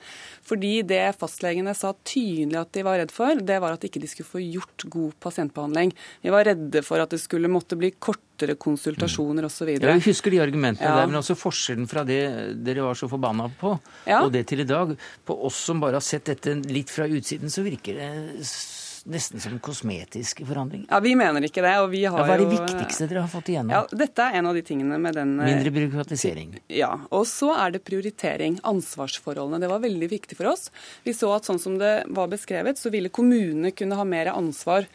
[0.45, 4.09] Fordi det fastlegene sa tydelig at de var redd for, det var at de ikke
[4.09, 5.93] skulle få gjort god pasientbehandling.
[6.25, 9.75] Vi var redde for at det skulle måtte bli kort kortere konsultasjoner osv.
[9.79, 10.99] Jeg husker de argumentene ja.
[10.99, 12.21] der, men også forskjellen fra det
[12.65, 14.23] dere var så forbanna på, ja.
[14.23, 14.95] og det til i dag.
[15.25, 18.09] På oss som bare har sett dette litt fra utsiden, så virker det
[19.05, 20.87] nesten som kosmetiske forandringer.
[20.89, 21.75] Ja, Vi mener ikke det.
[21.79, 23.73] og vi har ja, Hva er det viktigste dere har fått igjennom?
[23.75, 26.55] Ja, Dette er en av de tingene med den eh, Mindre byråkratisering.
[26.73, 26.89] Ja.
[27.13, 28.57] Og så er det prioritering.
[28.65, 29.61] Ansvarsforholdene.
[29.61, 30.71] Det var veldig viktig for oss.
[31.05, 34.89] Vi så at sånn som det var beskrevet, så ville kommunene kunne ha mer ansvar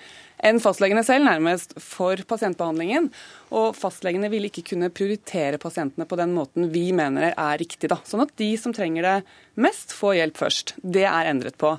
[0.46, 3.10] enn fastlegene selv, nærmest, for pasientbehandlingen.
[3.56, 7.90] Og fastlegene vil ikke kunne prioritere pasientene på den måten vi mener er riktig.
[7.92, 8.00] Da.
[8.08, 9.16] Sånn at de som trenger det
[9.60, 10.74] mest, får hjelp først.
[10.80, 11.76] Det er endret på.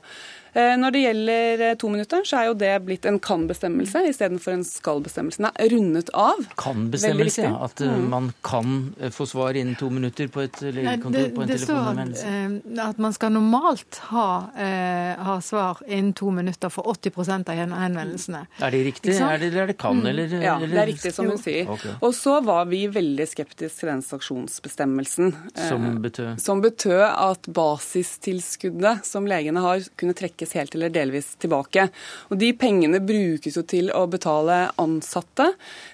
[0.53, 4.57] Eh, når det gjelder eh, to minutter, så er jo det blitt en kan-bestemmelse istedenfor
[4.57, 5.39] en skal-bestemmelse.
[5.39, 6.41] Den er rundet av.
[6.59, 7.53] Kan-bestemmelse, ja.
[7.67, 8.07] At eh, mm.
[8.11, 8.81] man kan
[9.15, 12.33] få svar innen to minutter på et legekontor på en telefonhenvendelse.
[12.65, 17.61] Det står at man skal normalt ha, ha, svar innen to minutter for 80% av
[17.61, 18.43] henvendelsene.
[18.59, 20.01] Er det riktig, er det, eller er det kan?
[20.01, 20.09] Mm.
[20.11, 21.69] Eller, ja, det er riktig som hun sier.
[21.71, 21.95] Okay.
[22.03, 25.31] Og så var vi veldig skeptiske til den sanksjonsbestemmelsen.
[25.55, 26.41] Som betød?
[26.41, 31.89] Som betød at basistilskuddet som legene har, kunne trekke trekkes helt eller delvis tilbake.
[32.29, 35.53] Og De pengene brukes jo til å betale ansatte,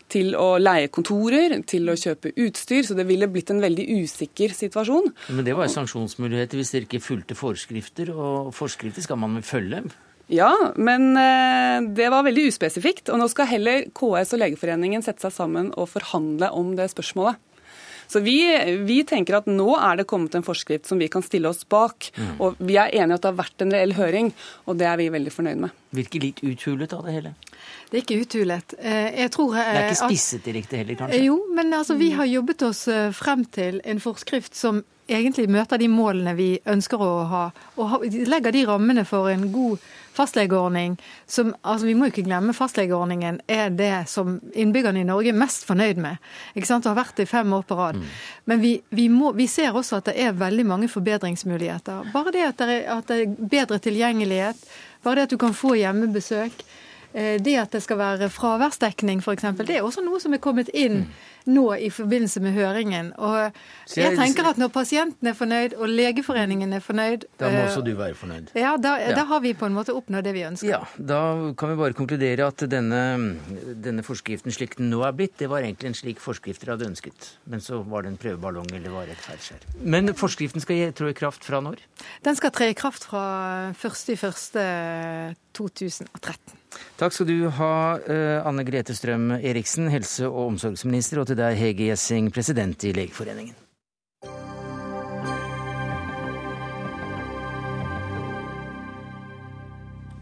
[0.10, 2.84] til å leie kontorer, til å kjøpe utstyr.
[2.84, 5.12] Så det ville blitt en veldig usikker situasjon.
[5.30, 9.44] Men det var jo sanksjonsmuligheter hvis dere ikke fulgte forskrifter, og forskrifter skal man vel
[9.48, 9.84] følge?
[10.28, 13.12] Ja, men eh, det var veldig uspesifikt.
[13.12, 17.40] Og nå skal heller KS og Legeforeningen sette seg sammen og forhandle om det spørsmålet.
[18.08, 18.38] Så vi,
[18.88, 22.10] vi, tenker at nå er det kommet en forskrift som vi kan stille oss bak.
[22.16, 22.34] Mm.
[22.44, 24.32] Og vi er enige at det har vært en reell høring,
[24.66, 25.84] og det er vi veldig fornøyd med.
[25.98, 27.34] Virker litt uthulet av det hele?
[27.88, 28.78] Det er ikke uthulet.
[28.80, 31.24] Eh, jeg tror, det er ikke spisset direkte heller, kanskje?
[31.24, 35.80] Jo, men altså, vi har jobbet oss eh, frem til en forskrift som egentlig møter
[35.80, 37.46] de målene vi ønsker å ha,
[37.80, 39.80] og legger de rammene for en god
[40.18, 45.32] fastlegeordning som altså Vi må jo ikke glemme fastlegeordningen er det som innbyggerne i Norge
[45.32, 46.18] er mest fornøyd med.
[46.56, 48.02] ikke sant, Og har vært det i fem år på rad.
[48.02, 48.10] Mm.
[48.46, 52.12] Men vi, vi, må, vi, ser også at det er veldig mange forbedringsmuligheter.
[52.14, 54.68] Bare det at det er, at det er bedre tilgjengelighet,
[55.04, 56.66] bare det at du kan få hjemmebesøk.
[57.18, 61.08] Det at det skal være fraværsdekning f.eks., det er også noe som er kommet inn
[61.48, 63.14] nå i forbindelse med høringen.
[63.24, 63.52] Og
[63.96, 67.94] jeg tenker at når pasienten er fornøyd og Legeforeningen er fornøyd Da må også du
[67.98, 68.46] være fornøyd.
[68.58, 70.70] Ja, da, da har vi på en måte oppnådd det vi ønsker.
[70.70, 71.22] Ja, Da
[71.58, 73.02] kan vi bare konkludere at denne,
[73.84, 77.20] denne forskriften slik den nå er blitt, det var egentlig en slik forskrifter hadde ønsket.
[77.48, 79.62] Men så var det en prøveballong eller var et feilskjær.
[79.82, 81.78] Men forskriften skal trå i kraft fra når?
[82.28, 83.24] Den skal tre i kraft fra
[83.74, 86.67] 1.1.2013.
[86.98, 87.74] Takk skal du ha,
[88.48, 93.56] Anne Grete Strøm Eriksen, helse- og omsorgsminister, og til deg, Hege Gjessing, president i Legeforeningen.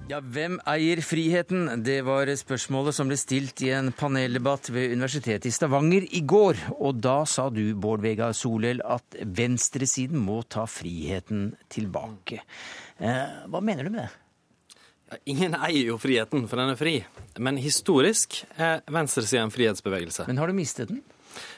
[0.06, 1.80] Ja, hvem eier friheten?
[1.82, 6.62] Det var spørsmålet som ble stilt i en paneldebatt ved Universitetet i Stavanger i går.
[6.78, 12.44] Og da sa du, Bård Vegar Solhjell, at venstresiden må ta friheten tilbake.
[13.02, 14.12] Eh, hva mener du med det?
[15.30, 16.96] Ingen eier jo friheten, for den er fri.
[17.38, 20.26] Men historisk er venstresida en frihetsbevegelse.
[20.30, 21.04] Men har du mistet den?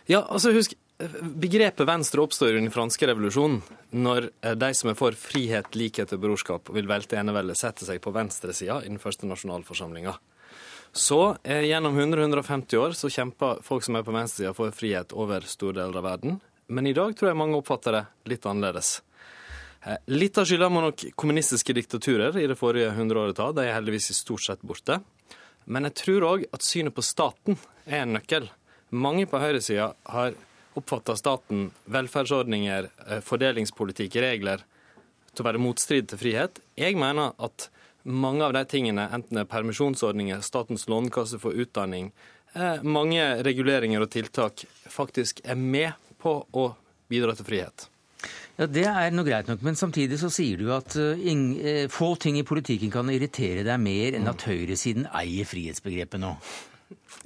[0.09, 0.75] Ja, altså husk,
[1.21, 3.59] Begrepet venstre oppstår i den franske revolusjonen,
[3.93, 8.13] når de som er for frihet, likhet og brorskap vil velte eneveldet, setter seg på
[8.15, 10.15] venstresida i den første nasjonalforsamlinga.
[10.97, 15.45] Så eh, gjennom 100-150 år så kjemper folk som er på venstresida for frihet over
[15.45, 16.39] store deler av verden.
[16.73, 18.97] Men i dag tror jeg mange oppfatter det litt annerledes.
[19.85, 23.51] Eh, litt av skylda må nok kommunistiske diktaturer i det forrige hundreåret ta.
[23.55, 24.99] De er heldigvis i stort sett borte.
[25.65, 28.47] Men jeg tror òg at synet på staten er en nøkkel.
[28.95, 30.37] Mange på høyresida har
[30.77, 32.87] oppfatta staten, velferdsordninger,
[33.25, 34.63] fordelingspolitikk, regler
[35.33, 36.61] til å være motstrid til frihet.
[36.79, 37.67] Jeg mener at
[38.07, 42.13] mange av de tingene, enten det er permisjonsordninger, Statens lånekasse for utdanning,
[42.87, 46.69] mange reguleringer og tiltak, faktisk er med på å
[47.11, 47.89] bidra til frihet.
[48.57, 52.39] Ja, Det er noe greit nok, men samtidig så sier du at uh, få ting
[52.39, 56.35] i politikken kan irritere deg mer enn at høyresiden eier frihetsbegrepet nå.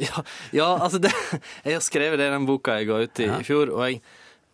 [0.02, 0.24] Ja,
[0.56, 1.12] ja, altså det,
[1.68, 3.38] Jeg har skrevet det i den boka jeg ga ut i, ja.
[3.38, 3.70] i fjor.
[3.76, 4.00] Og jeg,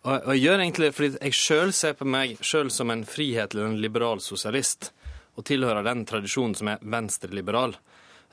[0.02, 3.64] og, og jeg, gjør egentlig fordi jeg sjøl ser på meg sjøl som en frihetlig
[3.64, 4.90] en liberal sosialist.
[5.38, 7.76] Og tilhører den tradisjonen som er venstreliberal.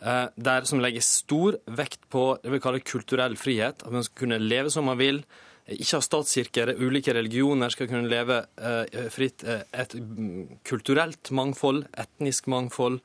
[0.01, 3.85] Eh, der som legger stor vekt på det vi kaller kulturell frihet.
[3.85, 5.21] At man skal kunne leve som man vil.
[5.65, 9.41] Ikke har statskirker, ulike religioner skal kunne leve eh, fritt.
[9.45, 9.95] Et
[10.67, 12.99] kulturelt mangfold, etnisk mangfold,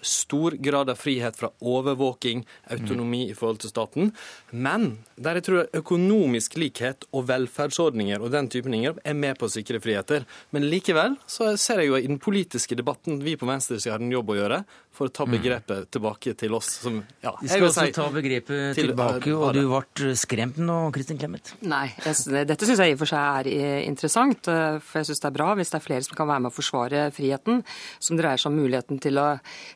[0.00, 4.12] stor grad av frihet fra overvåking, autonomi i forhold til staten.
[4.50, 9.48] Men der jeg tror økonomisk likhet og velferdsordninger og den typen inngrep er med på
[9.48, 10.24] å sikre friheter.
[10.54, 14.14] Men likevel så ser jeg jo i den politiske debatten vi på venstresida har en
[14.14, 14.62] jobb å gjøre
[14.94, 16.68] for å ta begrepet tilbake til oss.
[16.84, 20.76] Som, ja, vi skal også si, ta begrepet til, tilbake, og du ble skremt nå,
[20.94, 21.50] Kristin Clemet?
[21.66, 24.46] Nei, jeg, dette syns jeg i og for seg er interessant.
[24.46, 26.54] For jeg syns det er bra hvis det er flere som kan være med å
[26.54, 27.64] forsvare friheten,
[27.98, 29.26] som dreier seg om muligheten til å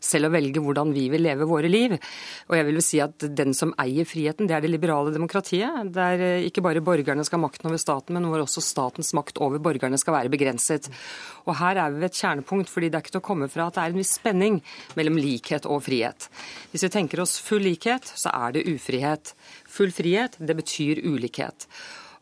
[0.01, 1.94] selv å velge hvordan vi vil leve våre liv.
[2.49, 5.92] Og jeg vil jo si at den som eier friheten, det er det liberale demokratiet.
[5.94, 9.62] Der ikke bare borgerne skal ha makten over staten, men hvor også statens makt over
[9.62, 10.90] borgerne skal være begrenset.
[11.46, 13.68] Og her er vi ved et kjernepunkt, fordi det er ikke til å komme fra
[13.68, 14.61] at det er en viss spenning
[14.99, 16.28] mellom likhet og frihet.
[16.72, 19.34] Hvis vi tenker oss full likhet, så er det ufrihet.
[19.68, 21.68] Full frihet, det betyr ulikhet.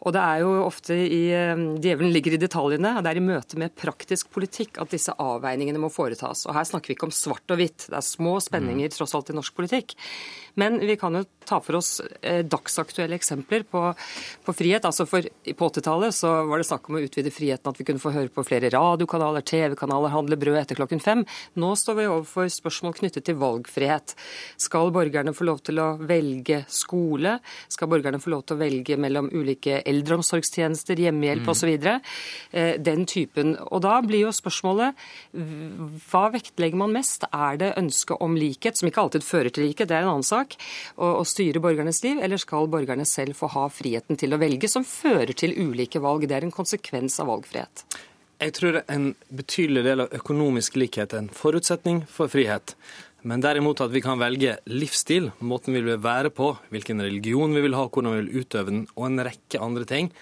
[0.05, 2.97] Og det er jo ofte i Djevelen ligger i detaljene.
[2.99, 6.45] og Det er i møte med praktisk politikk at disse avveiningene må foretas.
[6.47, 7.89] Og her snakker vi ikke om svart og hvitt.
[7.89, 9.97] Det er små spenninger tross alt i norsk politikk.
[10.57, 13.83] Men vi kan jo ta for oss eh, dagsaktuelle eksempler på,
[14.45, 14.87] på frihet.
[14.89, 15.27] Altså for,
[15.59, 18.33] På 80-tallet så var det snakk om å utvide friheten, at vi kunne få høre
[18.33, 21.27] på flere radiokanaler, TV-kanaler, handle brød etter klokken fem.
[21.61, 24.17] Nå står vi overfor spørsmål knyttet til valgfrihet.
[24.65, 27.37] Skal borgerne få lov til å velge skole?
[27.69, 31.53] Skal borgerne få lov til å velge mellom ulike eldreomsorgstjenester, hjemmehjelp mm.
[31.53, 31.73] osv.?
[32.51, 33.55] Eh, den typen.
[33.71, 34.97] Og da blir jo spørsmålet
[35.37, 37.27] hva vektlegger man mest?
[37.33, 40.27] Er det ønsket om likhet, som ikke alltid fører til likhet, det er en annen
[40.27, 40.57] sak
[40.97, 44.87] å, styre borgernes liv, eller skal borgerne selv få ha friheten til å velge, som
[44.87, 46.29] fører til ulike valg?
[46.29, 47.87] Det er en konsekvens av valgfrihet.
[48.37, 52.75] Jeg tror en betydelig del av økonomisk likhet er en forutsetning for frihet.
[53.27, 57.65] Men derimot at vi kan velge livsstil, måten vi vil være på, hvilken religion vi
[57.65, 60.13] vil ha, hvordan vi vil utøve den, og en rekke andre ting,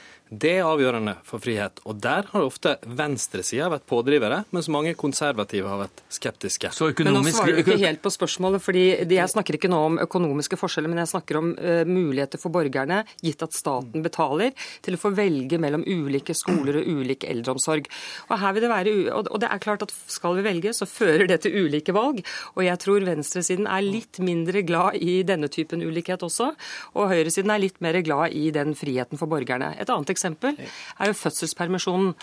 [0.41, 1.81] det er avgjørende for frihet.
[1.89, 6.71] Og der har ofte venstresida vært pådrivere, mens mange konservative har vært skeptiske.
[7.05, 10.59] Men nå svarer du ikke helt på spørsmålet, fordi jeg snakker ikke nå om økonomiske
[10.61, 14.55] forskjeller, men jeg snakker om uh, muligheter for borgerne, gitt at staten betaler,
[14.85, 17.89] til å få velge mellom ulike skoler og ulik eldreomsorg.
[18.31, 21.29] Og her vil det være, og det er klart at skal vi velge, så fører
[21.31, 22.23] det til ulike valg.
[22.57, 26.51] Og jeg tror venstresiden er litt mindre glad i denne typen ulikhet også,
[26.95, 29.75] og høyresiden er litt mer glad i den friheten for borgerne.
[29.81, 32.15] Et annet eksempel eksempel er jo fødselspermisjonen.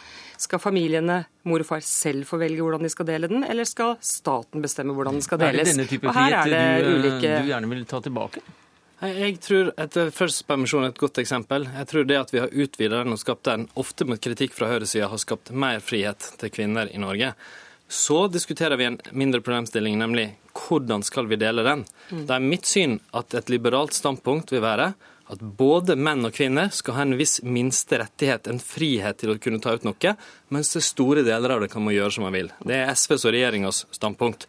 [0.42, 3.98] Skal familiene, mor og far, selv få velge hvordan de skal dele den, eller skal
[4.02, 5.62] staten bestemme hvordan den skal deles?
[5.62, 7.38] Er det denne type og her er det frihet du, ulike...
[7.38, 8.44] du gjerne vil ta tilbake?
[9.02, 11.66] Jeg tror et Fødselspermisjon er et godt eksempel.
[11.74, 14.70] Jeg tror det at vi har utvidet den og skapt den, ofte med kritikk fra
[14.70, 17.32] høyresida, har skapt mer frihet til kvinner i Norge.
[17.92, 21.82] Så diskuterer vi en mindre problemstilling, nemlig hvordan skal vi dele den.
[22.12, 24.92] Det er mitt syn at et liberalt standpunkt vil være
[25.32, 29.38] at både menn og kvinner skal ha en viss minste rettighet, en frihet til å
[29.42, 30.16] kunne ta ut noe,
[30.52, 32.52] mens det store deler av det kan man gjøre som man vil.
[32.68, 34.48] Det er SVs og regjeringas standpunkt.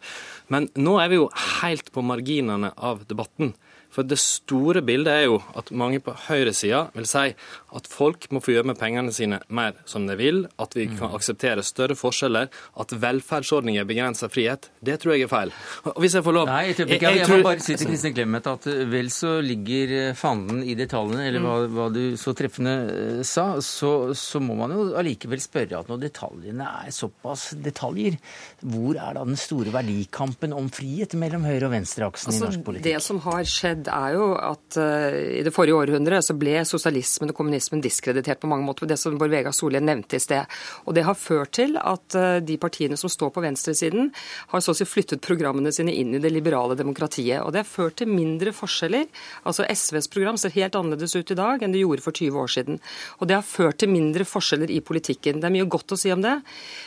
[0.51, 1.29] Men nå er vi jo
[1.61, 3.53] helt på marginene av debatten.
[3.93, 7.33] For det store bildet er jo at mange på høyresida vil si
[7.73, 11.13] at folk må få gjøre med pengene sine mer som de vil, at vi kan
[11.13, 14.69] akseptere større forskjeller, at velferdsordninger begrenser frihet.
[14.83, 15.53] Det tror jeg er feil.
[15.89, 17.89] Og hvis jeg får lov Nei, jeg tror ikke Jeg, jeg, må bare si til
[17.89, 22.01] Kristin Clemet at eh, vel så ligger eh, fanden i detaljene, eller hva, hva du
[22.19, 26.93] så treffende eh, sa, så, så må man jo allikevel spørre at når detaljene er
[26.93, 28.19] såpass detaljer,
[28.61, 32.65] hvor er da den store verdikampen om frihet mellom høyre- og venstreaksen altså, i norsk
[32.67, 32.87] politikk?
[32.87, 37.31] Det som har skjedd, er jo at uh, i det forrige århundret så ble sosialismen
[37.33, 38.87] og kommunismen diskreditert på mange måter.
[38.89, 40.49] Det som Bård Vegar Solhjell nevnte i sted.
[40.87, 44.11] Og det har ført til at uh, de partiene som står på venstresiden,
[44.53, 47.41] har så å si flyttet programmene sine inn i det liberale demokratiet.
[47.43, 49.07] Og det har ført til mindre forskjeller.
[49.49, 52.53] Altså SVs program ser helt annerledes ut i dag enn det gjorde for 20 år
[52.55, 52.81] siden.
[53.19, 55.41] Og det har ført til mindre forskjeller i politikken.
[55.41, 56.35] Det er mye godt å si om det,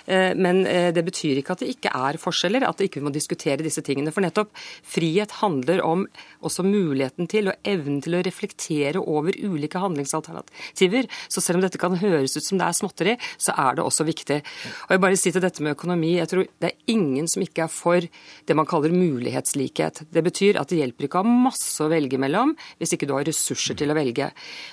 [0.09, 3.65] uh, men det betyr ikke at det ikke er forskjeller, at vi ikke må diskutere
[3.65, 4.13] disse tingene.
[4.15, 4.53] For nettopp
[4.87, 6.07] frihet handler om
[6.47, 11.11] også muligheten til og evnen til å reflektere over ulike handlingsalternativer.
[11.29, 14.07] Så selv om dette kan høres ut som det er småtteri, så er det også
[14.09, 14.41] viktig.
[14.87, 17.67] Og jeg bare si til dette med økonomi, jeg tror det er ingen som ikke
[17.67, 18.07] er for
[18.47, 20.05] det man kaller mulighetslikhet.
[20.13, 23.17] Det betyr at det hjelper ikke å ha masse å velge mellom hvis ikke du
[23.17, 24.31] har ressurser til å velge.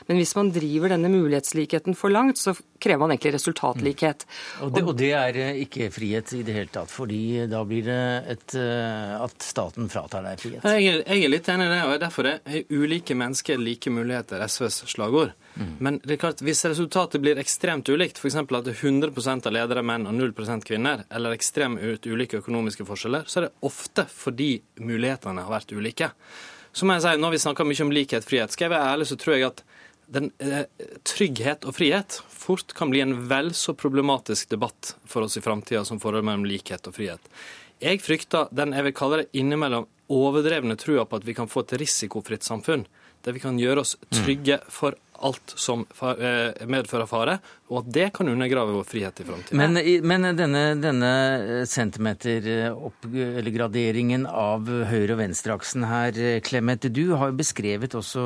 [0.08, 4.26] Men hvis man driver denne mulighetslikheten for langt, så krever man egentlig resultatlikhet.
[4.66, 7.88] Og det, og det er eh, ikke frihet i det hele tatt, fordi da blir
[7.88, 8.02] det
[8.36, 10.68] et, eh, at staten fratar deg frihet.
[10.68, 14.44] Jeg er, jeg er litt enig i det, og derfor er ulike mennesker like muligheter
[14.48, 15.34] SVs slagord.
[15.56, 15.74] Mm.
[15.86, 18.40] Men det er klart, hvis resultatet blir ekstremt ulikt, f.eks.
[18.42, 19.14] at det er 100
[19.48, 24.08] av ledere menn og 0% kvinner, eller ekstremt ulike økonomiske forskjeller, så er det ofte
[24.10, 26.12] fordi mulighetene har vært ulike.
[26.74, 29.08] Så må jeg si, Når vi snakker mye om likhet frihet, skal jeg være ærlig,
[29.08, 29.64] så tror jeg at
[30.14, 30.66] den, eh,
[31.04, 35.84] trygghet og frihet fort kan bli en vel så problematisk debatt for oss i framtida
[35.86, 37.32] som forholdet mellom likhet og frihet.
[37.82, 41.64] Jeg frykter den jeg vil kalle det innimellom overdrevne trua på at vi kan få
[41.64, 42.86] et risikofritt samfunn,
[43.24, 45.86] der vi kan gjøre oss trygge for alt som
[46.68, 47.40] medfører fare,
[47.72, 49.58] og at det kan undergrave vår frihet i framtiden.
[49.60, 49.72] Men,
[50.10, 51.12] men, denne, denne
[51.70, 56.12] centimetergraderingen av høyre- og venstreaksen her,
[56.46, 58.24] Clemet, du har jo beskrevet også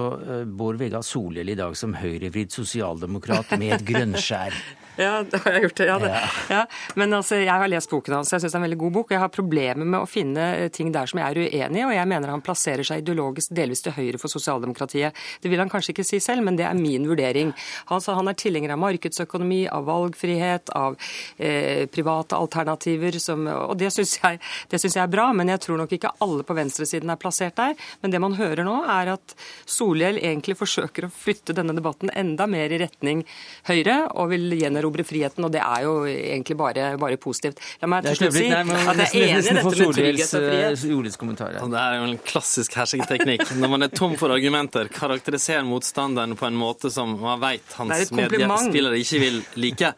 [0.47, 4.53] Bård Vegar Solhjell i dag som høyrevridd sosialdemokrat med et grønnskjær.
[5.07, 5.79] Ja, det har jeg gjort.
[5.85, 6.11] Ja, det.
[6.49, 6.63] Ja.
[6.97, 9.11] Men altså, jeg har lest boken hans, jeg syns det er en veldig god bok.
[9.13, 12.09] Jeg har problemer med å finne ting der som jeg er uenig i, og jeg
[12.09, 15.17] mener han plasserer seg ideologisk delvis til høyre for sosialdemokratiet.
[15.43, 17.53] Det vil han kanskje ikke si selv, men det er min vurdering.
[17.93, 20.97] Altså, han er tilhenger av markedsøkonomi, av valgfrihet, av
[21.37, 24.41] eh, private alternativer, som, og det syns jeg,
[24.73, 25.29] jeg, er bra.
[25.37, 27.77] Men jeg tror nok ikke alle på venstresiden er plassert der.
[28.01, 29.37] Men det man hører nå, er at
[29.69, 33.23] Solhjell egentlig forsøker å flytte denne debatten enda mer i retning
[33.67, 37.61] Høyre, og vil gjenerobre erobre friheten, og det er jo egentlig bare, bare positivt.
[37.83, 41.67] La meg til slutt si at jeg er enig i dette med trygghet og frihet.
[41.67, 43.45] Det er jo en klassisk hersketeknikk.
[43.59, 48.11] Når man er tom for argumenter, karakteriserer motstanderen på en måte som man vet hans
[48.15, 49.93] mediespillere ikke vil like.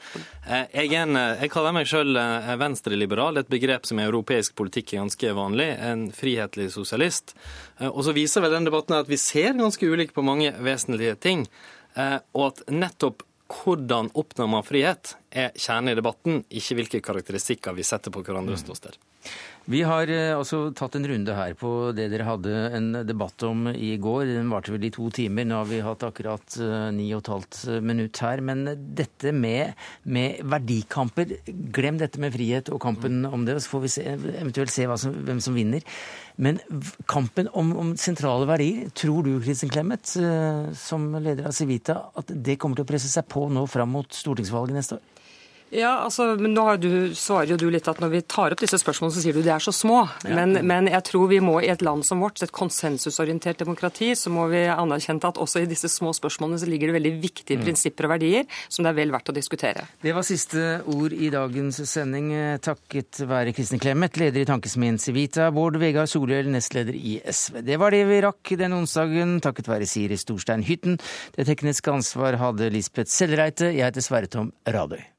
[0.50, 4.96] Eh, jeg, en, jeg kaller meg sjøl eh, venstreliberal, et begrep som i europeisk politikk
[4.96, 5.68] er ganske vanlig.
[5.78, 7.36] En frihetlig sosialist.
[7.78, 11.20] Eh, og så viser vel den debatten at vi ser ganske ulikt på mange vesentlige
[11.22, 11.46] ting.
[12.00, 17.86] Og at nettopp hvordan oppnår man frihet, er kjernen i debatten, ikke hvilke karakteristikker vi
[17.88, 18.98] setter på hverandres ståsted.
[19.70, 23.92] Vi har altså tatt en runde her på det dere hadde en debatt om i
[24.02, 24.24] går.
[24.32, 25.46] Den varte vel i to timer.
[25.46, 28.42] Nå har vi hatt akkurat eh, ni og et halvt eh, minutt her.
[28.42, 28.64] Men
[28.98, 29.76] dette med,
[30.10, 31.36] med, verdikamper,
[31.76, 34.08] glem dette med frihet og kampen om det, så får vi se,
[34.40, 35.86] eventuelt se som, hvem som vinner.
[36.42, 36.58] Men
[37.12, 40.16] kampen om, om, sentrale verdier, tror du Kristin Clemet,
[40.80, 44.22] som leder av Civita, at det kommer til å presse seg på nå fram mot
[44.24, 45.08] stortingsvalget neste år?
[45.70, 48.80] Ja, altså, men nå du, svarer jo du litt at Når vi tar opp disse
[48.82, 50.02] spørsmålene, så sier du de er så små.
[50.26, 50.64] Men, ja.
[50.66, 54.48] men, jeg tror vi må i et land som vårt, et konsensusorientert demokrati, så må
[54.52, 57.66] vi anerkjenne at også i disse små spørsmålene så ligger det veldig viktige mm.
[57.66, 59.86] prinsipper og verdier som det er vel verdt å diskutere.
[60.02, 62.32] Det var siste ord i dagens sending,
[62.66, 67.62] takket være Kristin Clemet, leder i Tankesmien Civita, Bård Vegar Solhjell, nestleder i SV.
[67.68, 71.00] Det var det vi rakk denne onsdagen, takket være Siri Storstein Hytten.
[71.38, 73.74] Det tekniske ansvar hadde Lisbeth Sellreite.
[73.76, 75.19] Jeg heter Sverre Tom Radøy.